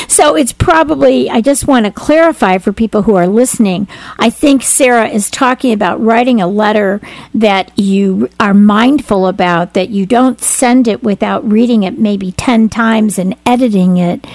so 0.08 0.34
it's 0.36 0.52
probably, 0.52 1.28
I 1.28 1.40
just 1.40 1.66
want 1.66 1.86
to 1.86 1.92
clarify 1.92 2.58
for 2.58 2.72
people 2.72 3.02
who 3.02 3.14
are 3.16 3.26
listening. 3.26 3.88
I 4.18 4.30
think 4.30 4.62
Sarah 4.62 5.08
is 5.08 5.30
talking 5.30 5.72
about 5.72 6.00
writing 6.00 6.40
a 6.40 6.46
letter 6.46 7.00
that 7.34 7.78
you 7.78 8.30
are 8.40 8.54
mindful 8.54 9.26
about, 9.26 9.74
that 9.74 9.90
you 9.90 10.06
don't 10.06 10.40
send 10.40 10.88
it 10.88 11.02
without 11.02 11.48
reading 11.50 11.82
it 11.82 11.98
maybe 11.98 12.32
10 12.32 12.68
times 12.68 13.18
and 13.18 13.36
editing 13.44 13.98
it 13.98 14.26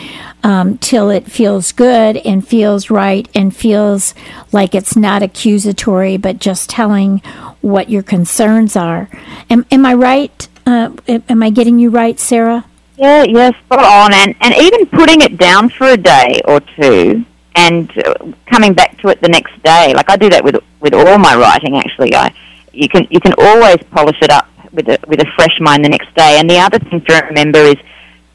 um, 0.44 0.78
till 0.78 1.10
it 1.10 1.30
feels 1.30 1.72
good 1.72 2.18
and 2.18 2.48
feels 2.48 2.90
right 2.90 3.28
and 3.34 3.56
feels 3.56 4.14
like 4.52 4.76
it's 4.76 4.96
not 4.96 5.24
accusatory, 5.24 6.18
but 6.18 6.40
just 6.40 6.70
telling 6.70 7.20
what 7.62 7.90
your 7.90 8.04
concerns 8.04 8.76
are. 8.76 9.10
Am, 9.50 9.66
am 9.72 9.86
I 9.86 9.94
right? 9.94 10.48
Uh, 10.66 10.92
am 11.08 11.44
I 11.44 11.50
getting 11.50 11.80
you 11.80 11.90
right, 11.90 12.20
Sarah? 12.20 12.66
Yeah, 12.98 13.24
yeah, 13.24 13.52
spot 13.66 13.84
on. 13.86 14.14
And, 14.14 14.36
and 14.42 14.56
even 14.56 14.88
putting 14.88 15.22
it 15.22 15.38
down 15.38 15.70
for 15.70 15.88
a 15.88 15.98
day 15.98 16.42
or 16.46 16.60
two 16.60 17.26
and 17.56 17.92
uh, 18.06 18.32
coming 18.48 18.74
back 18.74 18.98
to 19.00 19.10
it 19.10 19.22
the 19.22 19.30
next 19.30 19.62
day. 19.64 19.94
Like 19.94 20.10
I 20.10 20.16
do 20.16 20.30
that 20.30 20.44
with 20.44 20.56
with 20.80 20.94
all 20.94 21.18
my 21.18 21.36
writing. 21.36 21.78
Actually, 21.78 22.16
I 22.16 22.34
you 22.74 22.90
can 22.90 23.08
you 23.10 23.20
can 23.20 23.34
always 23.38 23.78
polish 23.92 24.18
it 24.22 24.32
up 24.32 24.48
with 24.72 24.88
a 24.90 25.00
with 25.08 25.22
a 25.22 25.26
fresh 25.36 25.60
mind 25.60 25.86
the 25.86 25.90
next 25.90 26.14
day. 26.16 26.40
And 26.40 26.50
the 26.50 26.58
other 26.58 26.80
thing 26.80 27.02
to 27.02 27.26
remember 27.28 27.60
is 27.60 27.78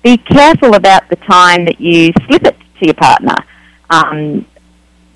be 0.03 0.17
careful 0.17 0.75
about 0.75 1.09
the 1.09 1.17
time 1.17 1.65
that 1.65 1.81
you 1.81 2.13
slip 2.27 2.45
it 2.45 2.57
to 2.79 2.85
your 2.85 2.95
partner. 2.95 3.37
Um, 3.91 4.47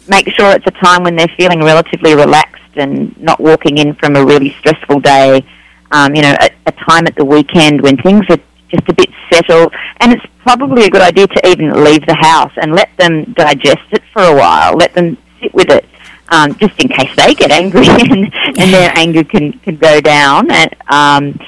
make 0.09 0.29
sure 0.31 0.53
it's 0.53 0.67
a 0.67 0.85
time 0.85 1.03
when 1.03 1.17
they're 1.17 1.35
feeling 1.37 1.61
relatively 1.61 2.15
relaxed 2.15 2.63
and 2.77 3.17
not 3.21 3.41
walking 3.41 3.79
in 3.79 3.95
from 3.95 4.17
a 4.17 4.25
really 4.25 4.51
stressful 4.59 5.01
day. 5.01 5.45
Um, 5.91 6.15
you 6.15 6.23
know, 6.23 6.37
a, 6.41 6.51
a 6.67 6.73
time 6.73 7.07
at 7.07 7.15
the 7.17 7.25
weekend 7.25 7.81
when 7.81 7.97
things 7.97 8.25
are 8.29 8.39
just 8.69 8.89
a 8.89 8.95
bit 8.95 9.11
settled. 9.33 9.73
And 10.01 10.13
it's 10.13 10.25
probably 10.39 10.85
a 10.85 10.91
good 10.91 11.03
idea 11.03 11.27
to 11.27 11.49
even 11.49 11.85
leave 11.85 12.07
the 12.07 12.15
house 12.15 12.53
and 12.57 12.73
let 12.73 12.95
them 12.97 13.33
digest 13.33 13.87
it 13.93 14.03
for 14.13 14.23
a 14.23 14.35
while. 14.35 14.77
Let 14.77 14.95
them 14.95 15.17
sit 15.41 15.55
with 15.55 15.71
it, 15.71 15.85
um, 16.29 16.55
just 16.57 16.79
in 16.83 16.89
case 16.89 17.15
they 17.17 17.35
get 17.35 17.51
angry 17.51 17.87
and, 17.89 18.33
and 18.35 18.73
their 18.73 18.93
anger 18.97 19.25
can, 19.25 19.53
can 19.61 19.77
go 19.77 20.01
down. 20.01 20.51
And, 20.51 20.77
um, 20.89 21.41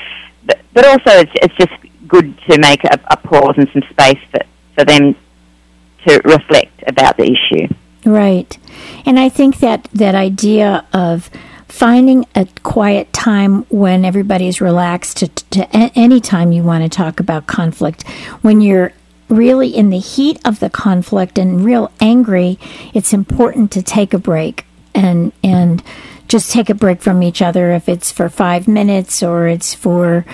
but, 0.47 0.61
but 0.73 0.87
also, 0.87 1.21
it's, 1.21 1.33
it's 1.35 1.55
just 1.57 1.73
good 2.07 2.39
to 2.49 2.59
make 2.59 2.85
a, 2.85 2.99
a 3.11 3.17
pause 3.17 3.55
and 3.57 3.69
some 3.73 3.83
space 3.91 4.19
for, 4.31 4.41
for 4.75 4.85
them 4.85 5.15
to 6.07 6.21
reflect 6.25 6.83
about 6.87 7.17
the 7.17 7.25
issue. 7.25 7.73
Right. 8.05 8.57
And 9.05 9.19
I 9.19 9.29
think 9.29 9.59
that 9.59 9.89
that 9.93 10.15
idea 10.15 10.87
of 10.93 11.31
finding 11.69 12.27
a 12.35 12.47
quiet 12.63 13.13
time 13.13 13.63
when 13.65 14.05
everybody's 14.05 14.61
relaxed 14.61 15.19
to, 15.19 15.29
to 15.29 15.69
any 15.77 16.21
time 16.21 16.53
you 16.53 16.63
want 16.63 16.83
to 16.83 16.89
talk 16.89 17.21
about 17.21 17.47
conflict. 17.47 18.07
When 18.43 18.61
you're 18.61 18.93
really 19.29 19.69
in 19.69 19.91
the 19.91 19.99
heat 19.99 20.41
of 20.45 20.59
the 20.59 20.71
conflict 20.71 21.37
and 21.39 21.63
real 21.63 21.93
angry 22.01 22.59
it's 22.95 23.13
important 23.13 23.71
to 23.71 23.83
take 23.83 24.15
a 24.15 24.19
break 24.19 24.65
and 24.95 25.33
and 25.45 25.83
just 26.29 26.51
take 26.51 26.69
a 26.69 26.75
break 26.75 27.01
from 27.01 27.23
each 27.23 27.41
other. 27.41 27.73
If 27.73 27.89
it's 27.89 28.13
for 28.13 28.29
5 28.29 28.69
minutes 28.69 29.23
or 29.23 29.49
it's 29.49 29.75
for 29.75 30.27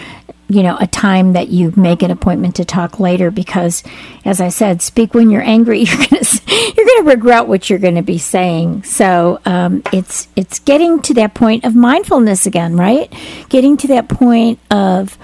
you 0.49 0.63
know 0.63 0.77
a 0.79 0.87
time 0.87 1.33
that 1.33 1.49
you 1.49 1.73
make 1.77 2.03
an 2.03 2.11
appointment 2.11 2.57
to 2.57 2.65
talk 2.65 3.01
later 3.01 3.31
because 3.31 3.83
as 4.25 4.41
i 4.41 4.49
said 4.49 4.83
speak 4.83 5.15
when 5.15 5.31
you're 5.31 5.43
angry 5.43 5.81
you're 5.85 6.07
to 6.09 6.43
you're 6.77 6.87
to 7.05 7.11
regret 7.11 7.47
what 7.47 7.69
you're 7.69 7.79
to 7.79 8.03
be 8.03 8.19
saying. 8.19 8.85
So 8.85 9.41
um, 9.45 9.83
it's 9.93 10.29
it's 10.37 10.59
getting 10.61 11.03
to 11.03 11.15
that 11.15 11.35
point 11.35 11.65
of 11.65 11.75
mindfulness 11.75 12.47
again 12.47 12.77
right? 12.77 13.13
Getting 13.49 13.77
to 13.79 13.89
that 13.89 14.09
point 14.09 14.59
of 14.71 15.19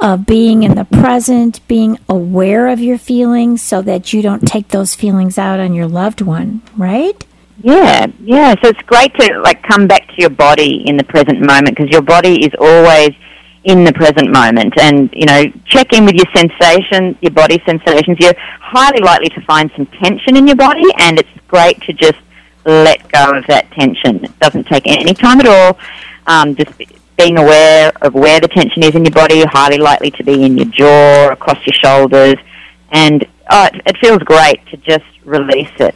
of 0.00 0.26
being 0.26 0.62
in 0.62 0.76
the 0.76 0.84
present 0.84 1.66
being 1.66 1.98
aware 2.08 2.68
of 2.68 2.80
your 2.80 2.98
feelings 2.98 3.62
so 3.62 3.82
that 3.82 4.12
you 4.12 4.22
don't 4.22 4.46
take 4.46 4.68
those 4.68 4.94
feelings 4.94 5.38
out 5.38 5.58
on 5.58 5.74
your 5.74 5.88
loved 5.88 6.20
one 6.20 6.62
right? 6.76 7.24
Yeah, 7.60 8.06
yeah. 8.20 8.54
So 8.62 8.68
it's 8.68 8.82
great 8.82 9.12
to 9.14 9.40
like 9.40 9.62
come 9.64 9.88
back 9.88 10.06
to 10.08 10.14
your 10.16 10.30
body 10.30 10.84
in 10.86 10.96
the 10.96 11.04
present 11.04 11.40
moment 11.40 11.76
because 11.76 11.88
your 11.88 12.02
body 12.02 12.44
is 12.44 12.52
always 12.60 13.10
in 13.64 13.84
the 13.84 13.92
present 13.92 14.30
moment. 14.30 14.74
And 14.78 15.10
you 15.12 15.26
know 15.26 15.44
check 15.66 15.92
in 15.92 16.04
with 16.04 16.14
your 16.14 16.26
sensations 16.34 17.16
your 17.20 17.32
body 17.32 17.62
sensations. 17.66 18.18
You're 18.20 18.38
highly 18.60 19.00
likely 19.00 19.28
to 19.30 19.40
find 19.42 19.70
some 19.76 19.86
tension 19.86 20.36
in 20.36 20.46
your 20.46 20.56
body 20.56 20.84
and 20.98 21.18
it's 21.18 21.28
great 21.48 21.80
to 21.82 21.92
just 21.92 22.18
let 22.64 23.10
go 23.10 23.36
of 23.36 23.46
that 23.46 23.70
tension. 23.72 24.24
It 24.24 24.38
doesn't 24.38 24.66
take 24.66 24.86
any 24.86 25.14
time 25.14 25.40
at 25.40 25.46
all. 25.46 25.78
Um, 26.26 26.54
just 26.54 26.70
being 27.16 27.38
aware 27.38 27.90
of 28.02 28.14
where 28.14 28.38
the 28.40 28.48
tension 28.48 28.82
is 28.82 28.94
in 28.94 29.04
your 29.04 29.12
body 29.12 29.42
highly 29.44 29.78
likely 29.78 30.10
to 30.12 30.24
be 30.24 30.44
in 30.44 30.56
your 30.56 30.66
jaw 30.66 31.32
across 31.32 31.58
your 31.66 31.74
shoulders. 31.74 32.36
And 32.90 33.26
oh, 33.50 33.64
it, 33.64 33.82
it 33.86 33.96
feels 33.98 34.18
great 34.18 34.64
to 34.66 34.76
just 34.76 35.04
release 35.24 35.72
it 35.78 35.94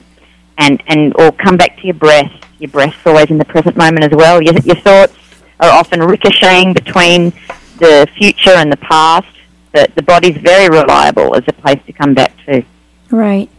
and 0.58 0.82
and 0.86 1.14
or 1.18 1.32
come 1.32 1.56
back 1.56 1.76
to 1.78 1.86
your 1.86 1.94
breath. 1.94 2.32
Your 2.58 2.70
breath's 2.70 2.96
always 3.06 3.30
in 3.30 3.38
the 3.38 3.44
present 3.44 3.76
moment 3.76 4.04
as 4.04 4.12
well. 4.12 4.42
Your, 4.42 4.54
your 4.60 4.76
thoughts 4.76 5.16
are 5.62 5.70
often 5.70 6.00
ricocheting 6.02 6.72
between 6.74 7.32
the 7.78 8.06
future 8.18 8.50
and 8.50 8.70
the 8.70 8.76
past. 8.76 9.28
The, 9.72 9.90
the 9.94 10.02
body's 10.02 10.36
very 10.36 10.68
reliable 10.68 11.34
as 11.34 11.44
a 11.46 11.52
place 11.52 11.80
to 11.86 11.92
come 11.92 12.12
back 12.14 12.36
to. 12.46 12.64
Right. 13.10 13.50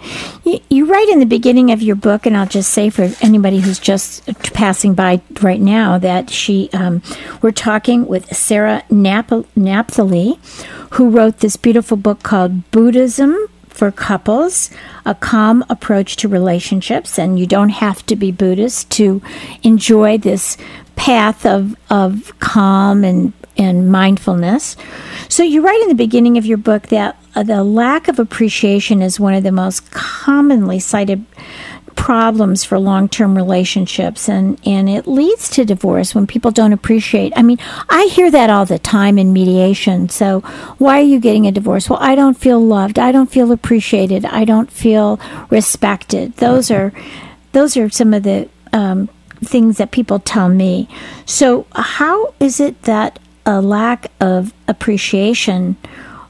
You, 0.44 0.60
you, 0.68 0.86
write 0.86 1.10
in 1.10 1.20
the 1.20 1.28
beginning 1.28 1.72
of 1.72 1.82
your 1.82 1.96
book, 1.96 2.26
and 2.26 2.36
I'll 2.36 2.48
just 2.48 2.72
say 2.72 2.89
for 2.89 3.12
anybody 3.22 3.60
who's 3.60 3.78
just 3.78 4.26
passing 4.54 4.96
by 4.96 5.22
right 5.42 5.62
now 5.62 6.00
that 6.00 6.32
she, 6.32 6.72
um, 6.74 7.04
we're 7.42 7.52
talking 7.52 8.08
with 8.08 8.36
Sarah 8.36 8.84
Nap- 8.89 9.30
Napthali, 9.56 10.39
who 10.96 11.10
wrote 11.10 11.38
this 11.38 11.56
beautiful 11.56 11.98
book 11.98 12.24
called 12.24 12.70
Buddhism 12.72 13.48
for 13.73 13.91
Couples, 13.91 14.69
a 15.05 15.15
calm 15.15 15.65
approach 15.69 16.15
to 16.17 16.27
relationships. 16.27 17.17
And 17.17 17.39
you 17.39 17.47
don't 17.47 17.69
have 17.69 18.05
to 18.05 18.15
be 18.15 18.31
Buddhist 18.31 18.89
to 18.91 19.21
enjoy 19.63 20.17
this 20.17 20.57
path 20.95 21.45
of, 21.45 21.75
of 21.89 22.38
calm 22.39 23.03
and, 23.03 23.33
and 23.57 23.91
mindfulness. 23.91 24.75
So 25.29 25.43
you 25.43 25.62
write 25.62 25.81
in 25.81 25.89
the 25.89 25.95
beginning 25.95 26.38
of 26.38 26.45
your 26.45 26.57
book 26.57 26.88
that 26.88 27.17
uh, 27.36 27.43
the 27.43 27.63
lack 27.63 28.07
of 28.07 28.19
appreciation 28.19 29.01
is 29.01 29.19
one 29.19 29.33
of 29.33 29.43
the 29.43 29.51
most 29.51 29.91
commonly 29.91 30.79
cited 30.79 31.25
problems 31.95 32.63
for 32.63 32.79
long-term 32.79 33.36
relationships 33.36 34.27
and 34.27 34.60
and 34.65 34.89
it 34.89 35.08
leads 35.08 35.49
to 35.49 35.65
divorce 35.65 36.13
when 36.13 36.27
people 36.27 36.51
don't 36.51 36.73
appreciate. 36.73 37.34
I 37.36 37.41
mean, 37.41 37.58
I 37.89 38.06
hear 38.06 38.29
that 38.32 38.49
all 38.49 38.65
the 38.65 38.79
time 38.79 39.17
in 39.17 39.34
mediation. 39.34 40.10
So, 40.10 40.41
why 40.77 40.99
are 40.99 41.03
you 41.03 41.19
getting 41.19 41.47
a 41.47 41.51
divorce? 41.51 41.89
Well, 41.89 41.99
I 42.01 42.15
don't 42.15 42.38
feel 42.38 42.60
loved. 42.60 42.99
I 42.99 43.12
don't 43.12 43.32
feel 43.32 43.51
appreciated. 43.51 44.25
I 44.25 44.45
don't 44.45 44.71
feel 44.71 45.19
respected. 45.49 46.36
Those 46.38 46.71
are 46.71 46.93
those 47.51 47.77
are 47.77 47.89
some 47.89 48.13
of 48.13 48.23
the 48.23 48.49
um, 48.71 49.10
things 49.43 49.77
that 49.77 49.91
people 49.91 50.19
tell 50.19 50.49
me. 50.49 50.88
So, 51.25 51.65
how 51.73 52.34
is 52.39 52.60
it 52.60 52.82
that 52.84 53.19
a 53.45 53.62
lack 53.62 54.12
of 54.19 54.53
appreciation, 54.67 55.77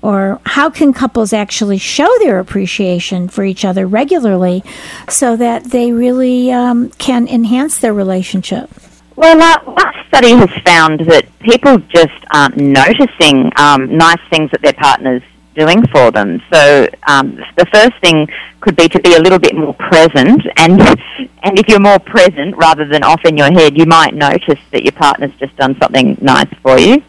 or 0.04 0.42
how 0.46 0.70
can 0.70 0.94
couples 0.94 1.32
actually 1.32 1.78
show 1.78 2.10
their 2.20 2.38
appreciation 2.38 3.30
for 3.30 3.46
each 3.46 3.64
other 3.64 3.88
regularly 3.88 4.62
so 5.10 5.38
that 5.38 5.64
they 5.64 5.94
really 5.94 6.52
um, 6.52 6.90
can 6.92 7.26
enhance 7.28 7.80
their 7.80 7.94
relationship? 7.94 8.70
Well, 9.16 9.42
uh, 9.42 9.92
study 10.10 10.32
has 10.32 10.50
found 10.66 11.00
that 11.02 11.26
people 11.40 11.78
just 11.78 12.12
aren't 12.34 12.58
noticing 12.58 13.50
um, 13.56 13.98
nice 13.98 14.20
things 14.30 14.52
that 14.52 14.62
their 14.62 14.74
partners 14.74 15.24
doing 15.56 15.86
for 15.88 16.12
them. 16.12 16.42
So 16.52 16.88
um, 17.08 17.40
the 17.56 17.66
first 17.74 17.94
thing 18.02 18.28
could 18.60 18.76
be 18.76 18.90
to 18.90 19.00
be 19.00 19.16
a 19.16 19.20
little 19.20 19.40
bit 19.40 19.56
more 19.56 19.74
present, 19.74 20.42
and 20.58 20.82
and 21.44 21.58
if 21.58 21.70
you're 21.70 21.80
more 21.80 22.00
present 22.00 22.58
rather 22.58 22.86
than 22.86 23.04
off 23.04 23.24
in 23.24 23.38
your 23.38 23.52
head, 23.54 23.78
you 23.78 23.86
might 23.86 24.14
notice 24.14 24.60
that 24.72 24.84
your 24.84 24.92
partner's 24.92 25.34
just 25.36 25.56
done 25.56 25.78
something 25.80 26.18
nice 26.22 26.52
for 26.62 26.78
you. 26.78 27.02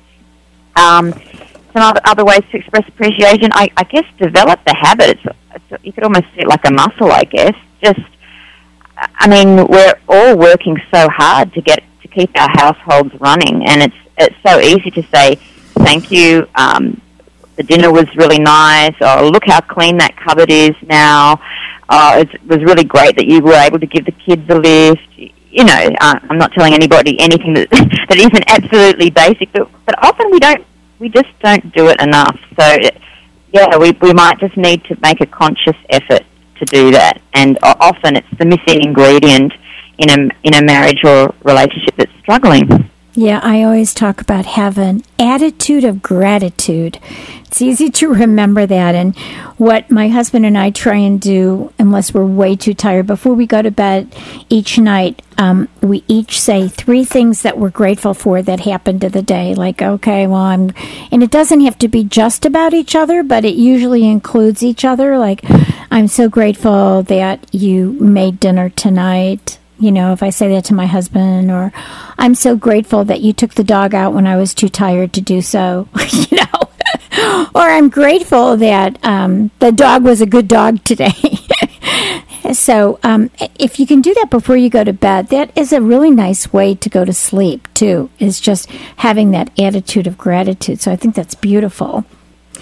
Um, 0.76 1.12
some 1.74 1.82
other, 1.82 2.00
other 2.04 2.24
ways 2.24 2.40
to 2.52 2.56
express 2.56 2.88
appreciation, 2.88 3.50
I, 3.52 3.68
I 3.76 3.82
guess, 3.84 4.04
develop 4.16 4.64
the 4.64 4.74
habit. 4.74 5.18
It's, 5.18 5.36
it's, 5.54 5.84
you 5.84 5.92
could 5.92 6.04
almost 6.04 6.24
see 6.34 6.40
it 6.40 6.46
like 6.46 6.64
a 6.64 6.72
muscle, 6.72 7.10
I 7.10 7.24
guess. 7.24 7.54
Just, 7.82 8.00
I 8.96 9.28
mean, 9.28 9.66
we're 9.66 9.94
all 10.08 10.38
working 10.38 10.76
so 10.92 11.08
hard 11.08 11.52
to 11.54 11.60
get 11.60 11.82
to 12.02 12.08
keep 12.08 12.30
our 12.38 12.48
households 12.48 13.12
running, 13.20 13.66
and 13.66 13.82
it's 13.82 13.96
it's 14.16 14.36
so 14.46 14.60
easy 14.60 14.90
to 14.92 15.02
say 15.12 15.34
thank 15.84 16.10
you. 16.10 16.48
Um, 16.54 17.00
the 17.56 17.64
dinner 17.64 17.92
was 17.92 18.06
really 18.16 18.38
nice, 18.38 18.94
or 19.00 19.30
look 19.30 19.44
how 19.46 19.60
clean 19.60 19.98
that 19.98 20.16
cupboard 20.16 20.50
is 20.50 20.74
now. 20.82 21.40
Uh, 21.88 22.24
it 22.24 22.42
was 22.46 22.62
really 22.62 22.84
great 22.84 23.16
that 23.16 23.26
you 23.26 23.40
were 23.42 23.54
able 23.54 23.78
to 23.78 23.86
give 23.86 24.04
the 24.04 24.12
kids 24.12 24.48
a 24.48 24.54
lift. 24.54 25.08
You 25.16 25.64
know, 25.64 25.90
uh, 26.00 26.18
I'm 26.28 26.38
not 26.38 26.52
telling 26.52 26.74
anybody 26.74 27.18
anything 27.20 27.54
that 27.54 27.70
that 28.08 28.16
isn't 28.16 28.44
absolutely 28.48 29.10
basic, 29.10 29.52
but, 29.52 29.68
but 29.86 30.02
often 30.02 30.30
we 30.30 30.40
don't, 30.40 30.64
we 30.98 31.08
just 31.08 31.28
don't 31.42 31.74
do 31.74 31.88
it 31.88 32.00
enough. 32.00 32.38
So, 32.58 32.76
yeah, 33.52 33.76
we 33.76 33.92
we 34.00 34.12
might 34.12 34.38
just 34.38 34.56
need 34.56 34.84
to 34.84 34.96
make 35.00 35.20
a 35.20 35.26
conscious 35.26 35.76
effort 35.90 36.22
to 36.58 36.64
do 36.66 36.90
that, 36.92 37.20
and 37.34 37.58
often 37.62 38.16
it's 38.16 38.38
the 38.38 38.44
missing 38.44 38.82
ingredient 38.82 39.52
in 39.98 40.10
a 40.10 40.28
in 40.42 40.54
a 40.54 40.62
marriage 40.62 41.04
or 41.04 41.34
relationship 41.42 41.96
that's 41.96 42.12
struggling. 42.20 42.90
Yeah, 43.16 43.38
I 43.44 43.62
always 43.62 43.94
talk 43.94 44.20
about 44.20 44.44
have 44.44 44.76
an 44.76 45.04
attitude 45.20 45.84
of 45.84 46.02
gratitude. 46.02 46.98
It's 47.44 47.62
easy 47.62 47.88
to 47.90 48.08
remember 48.12 48.66
that. 48.66 48.96
And 48.96 49.16
what 49.56 49.88
my 49.88 50.08
husband 50.08 50.44
and 50.44 50.58
I 50.58 50.70
try 50.70 50.96
and 50.96 51.20
do, 51.20 51.72
unless 51.78 52.12
we're 52.12 52.26
way 52.26 52.56
too 52.56 52.74
tired, 52.74 53.06
before 53.06 53.34
we 53.34 53.46
go 53.46 53.62
to 53.62 53.70
bed 53.70 54.12
each 54.48 54.78
night, 54.78 55.22
um, 55.38 55.68
we 55.80 56.02
each 56.08 56.40
say 56.40 56.66
three 56.66 57.04
things 57.04 57.42
that 57.42 57.56
we're 57.56 57.70
grateful 57.70 58.14
for 58.14 58.42
that 58.42 58.60
happened 58.60 59.02
to 59.02 59.08
the 59.08 59.22
day. 59.22 59.54
Like, 59.54 59.80
okay, 59.80 60.26
well, 60.26 60.40
I'm, 60.40 60.72
and 61.12 61.22
it 61.22 61.30
doesn't 61.30 61.60
have 61.60 61.78
to 61.78 61.88
be 61.88 62.02
just 62.02 62.44
about 62.44 62.74
each 62.74 62.96
other, 62.96 63.22
but 63.22 63.44
it 63.44 63.54
usually 63.54 64.04
includes 64.08 64.64
each 64.64 64.84
other. 64.84 65.18
Like, 65.18 65.42
I'm 65.88 66.08
so 66.08 66.28
grateful 66.28 67.04
that 67.04 67.46
you 67.54 67.92
made 67.92 68.40
dinner 68.40 68.70
tonight 68.70 69.60
you 69.78 69.92
know, 69.92 70.12
if 70.12 70.22
I 70.22 70.30
say 70.30 70.48
that 70.50 70.64
to 70.66 70.74
my 70.74 70.86
husband, 70.86 71.50
or 71.50 71.72
I'm 72.18 72.34
so 72.34 72.56
grateful 72.56 73.04
that 73.04 73.20
you 73.20 73.32
took 73.32 73.54
the 73.54 73.64
dog 73.64 73.94
out 73.94 74.14
when 74.14 74.26
I 74.26 74.36
was 74.36 74.54
too 74.54 74.68
tired 74.68 75.12
to 75.14 75.20
do 75.20 75.42
so, 75.42 75.88
you 76.12 76.36
know, 76.36 76.70
or 77.54 77.62
I'm 77.62 77.88
grateful 77.88 78.56
that 78.56 79.04
um, 79.04 79.50
the 79.58 79.72
dog 79.72 80.04
was 80.04 80.20
a 80.20 80.26
good 80.26 80.48
dog 80.48 80.84
today. 80.84 81.12
so, 82.52 82.98
um, 83.02 83.30
if 83.58 83.78
you 83.78 83.86
can 83.86 84.00
do 84.00 84.14
that 84.14 84.30
before 84.30 84.56
you 84.56 84.70
go 84.70 84.84
to 84.84 84.92
bed, 84.92 85.28
that 85.28 85.56
is 85.56 85.72
a 85.72 85.80
really 85.80 86.10
nice 86.10 86.52
way 86.52 86.74
to 86.74 86.88
go 86.88 87.04
to 87.04 87.12
sleep, 87.12 87.68
too, 87.74 88.10
is 88.18 88.40
just 88.40 88.70
having 88.96 89.30
that 89.32 89.50
attitude 89.58 90.06
of 90.06 90.18
gratitude. 90.18 90.80
So, 90.80 90.92
I 90.92 90.96
think 90.96 91.14
that's 91.14 91.34
beautiful. 91.34 92.04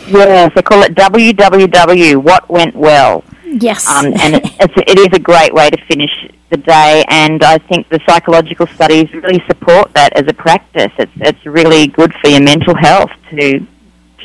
Yes, 0.09 0.53
they 0.55 0.63
call 0.63 0.83
it 0.83 0.95
WWW, 0.95 2.17
what 2.17 2.49
went 2.51 2.75
well. 2.75 3.25
Yes. 3.53 3.89
Um, 3.89 4.07
and 4.21 4.37
it, 4.37 4.43
it's, 4.61 5.17
a 5.17 5.21
great 5.21 5.53
way 5.53 5.69
to 5.71 5.85
finish 5.87 6.11
the 6.51 6.57
day, 6.57 7.05
and 7.09 7.43
I 7.43 7.59
think 7.59 7.89
the 7.89 8.01
psychological 8.09 8.67
studies 8.67 9.13
really 9.13 9.43
support 9.47 9.93
that 9.95 10.13
as 10.15 10.27
a 10.27 10.33
practice. 10.33 10.93
It's, 10.99 11.13
it's 11.17 11.45
really 11.47 11.87
good 11.89 12.15
for 12.15 12.29
your 12.29 12.43
mental 12.43 12.75
health 12.75 13.11
to, 13.31 13.67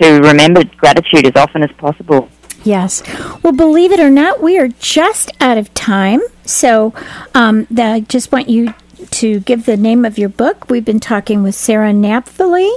to 0.02 0.22
remember 0.22 0.63
gratitude 0.78 1.26
as 1.26 1.36
often 1.36 1.63
as 1.63 1.72
possible. 1.78 2.30
Yes. 2.63 3.04
Well, 3.44 3.54
believe 3.54 3.92
it 3.92 4.00
or 4.00 4.10
not, 4.10 4.42
we 4.42 4.58
are 4.58 4.68
just 4.68 5.32
out 5.40 5.58
of 5.58 5.74
time. 5.74 6.22
So 6.44 6.94
um, 7.34 7.68
the, 7.70 7.84
I 7.84 8.00
just 8.02 8.32
want 8.32 8.50
you 8.50 8.74
to 9.12 9.40
give 9.42 9.66
the 9.66 9.78
name 9.78 10.06
of 10.06 10.18
your 10.18 10.30
book. 10.30 10.70
We've 10.70 10.84
been 10.84 11.00
talking 11.00 11.44
with 11.44 11.56
Sarah 11.56 11.92
Napthali 11.92 12.72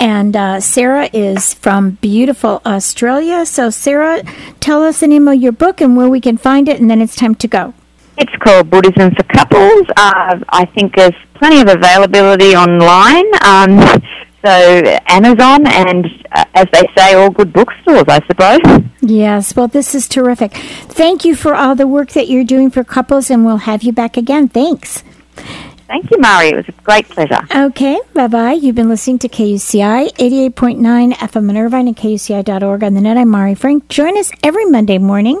and 0.00 0.34
uh, 0.34 0.60
Sarah 0.60 1.10
is 1.12 1.52
from 1.52 1.98
beautiful 2.00 2.62
Australia. 2.64 3.44
So, 3.44 3.68
Sarah, 3.68 4.22
tell 4.58 4.82
us 4.82 5.00
the 5.00 5.06
name 5.06 5.28
of 5.28 5.40
your 5.40 5.52
book 5.52 5.80
and 5.80 5.96
where 5.96 6.08
we 6.08 6.20
can 6.20 6.38
find 6.38 6.68
it, 6.68 6.80
and 6.80 6.90
then 6.90 7.00
it's 7.02 7.14
time 7.14 7.34
to 7.36 7.46
go. 7.46 7.74
It's 8.16 8.34
called 8.42 8.70
Buddhism 8.70 9.14
for 9.14 9.22
Couples. 9.24 9.86
Uh, 9.96 10.40
I 10.48 10.64
think 10.74 10.96
there's 10.96 11.14
plenty 11.34 11.60
of 11.60 11.68
availability 11.68 12.56
online. 12.56 13.26
Um, 13.44 14.02
so 14.44 14.98
Amazon 15.06 15.66
and, 15.66 16.06
uh, 16.32 16.44
as 16.54 16.66
they 16.72 16.86
say, 16.96 17.14
all 17.14 17.30
good 17.30 17.52
bookstores, 17.52 18.04
I 18.08 18.20
suppose. 18.26 18.60
Yes, 19.02 19.54
well, 19.54 19.68
this 19.68 19.94
is 19.94 20.08
terrific. 20.08 20.54
Thank 20.54 21.24
you 21.26 21.34
for 21.34 21.54
all 21.54 21.74
the 21.74 21.86
work 21.86 22.12
that 22.12 22.28
you're 22.28 22.44
doing 22.44 22.70
for 22.70 22.84
couples, 22.84 23.30
and 23.30 23.44
we'll 23.44 23.58
have 23.58 23.82
you 23.82 23.92
back 23.92 24.16
again. 24.16 24.48
Thanks. 24.48 25.04
Thank 25.90 26.08
you, 26.12 26.18
Mari. 26.18 26.50
It 26.50 26.54
was 26.54 26.68
a 26.68 26.72
great 26.82 27.08
pleasure. 27.08 27.40
Okay, 27.52 28.00
bye 28.14 28.28
bye. 28.28 28.52
You've 28.52 28.76
been 28.76 28.88
listening 28.88 29.18
to 29.18 29.28
KUCI 29.28 30.12
88.9 30.12 31.12
FM 31.14 31.50
in 31.50 31.56
Irvine 31.56 31.88
and 31.88 31.96
KUCI.org 31.96 32.84
on 32.84 32.94
the 32.94 33.00
net. 33.00 33.16
I'm 33.16 33.28
Mari 33.28 33.56
Frank. 33.56 33.88
Join 33.88 34.16
us 34.16 34.30
every 34.44 34.66
Monday 34.66 34.98
morning 34.98 35.40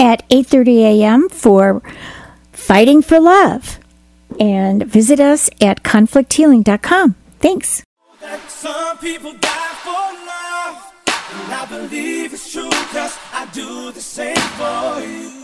at 0.00 0.28
8.30 0.28 0.78
a.m. 0.80 1.28
for 1.28 1.84
Fighting 2.50 3.00
for 3.00 3.20
Love. 3.20 3.78
And 4.40 4.82
visit 4.84 5.20
us 5.20 5.48
at 5.60 5.84
conflicthealing.com. 5.84 7.14
Thanks. 7.38 7.84
Some 8.48 8.98
people 8.98 9.34
die 9.34 9.74
for 9.84 9.92
love, 10.26 10.92
and 11.06 11.52
I 11.54 11.66
believe 11.68 12.34
it's 12.34 12.50
true 12.52 12.68
because 12.68 13.16
I 13.32 13.46
do 13.52 13.92
the 13.92 14.00
same 14.00 14.34
for 14.34 15.00
you. 15.00 15.36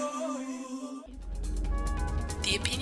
The 2.43 2.57
opinions 2.57 2.82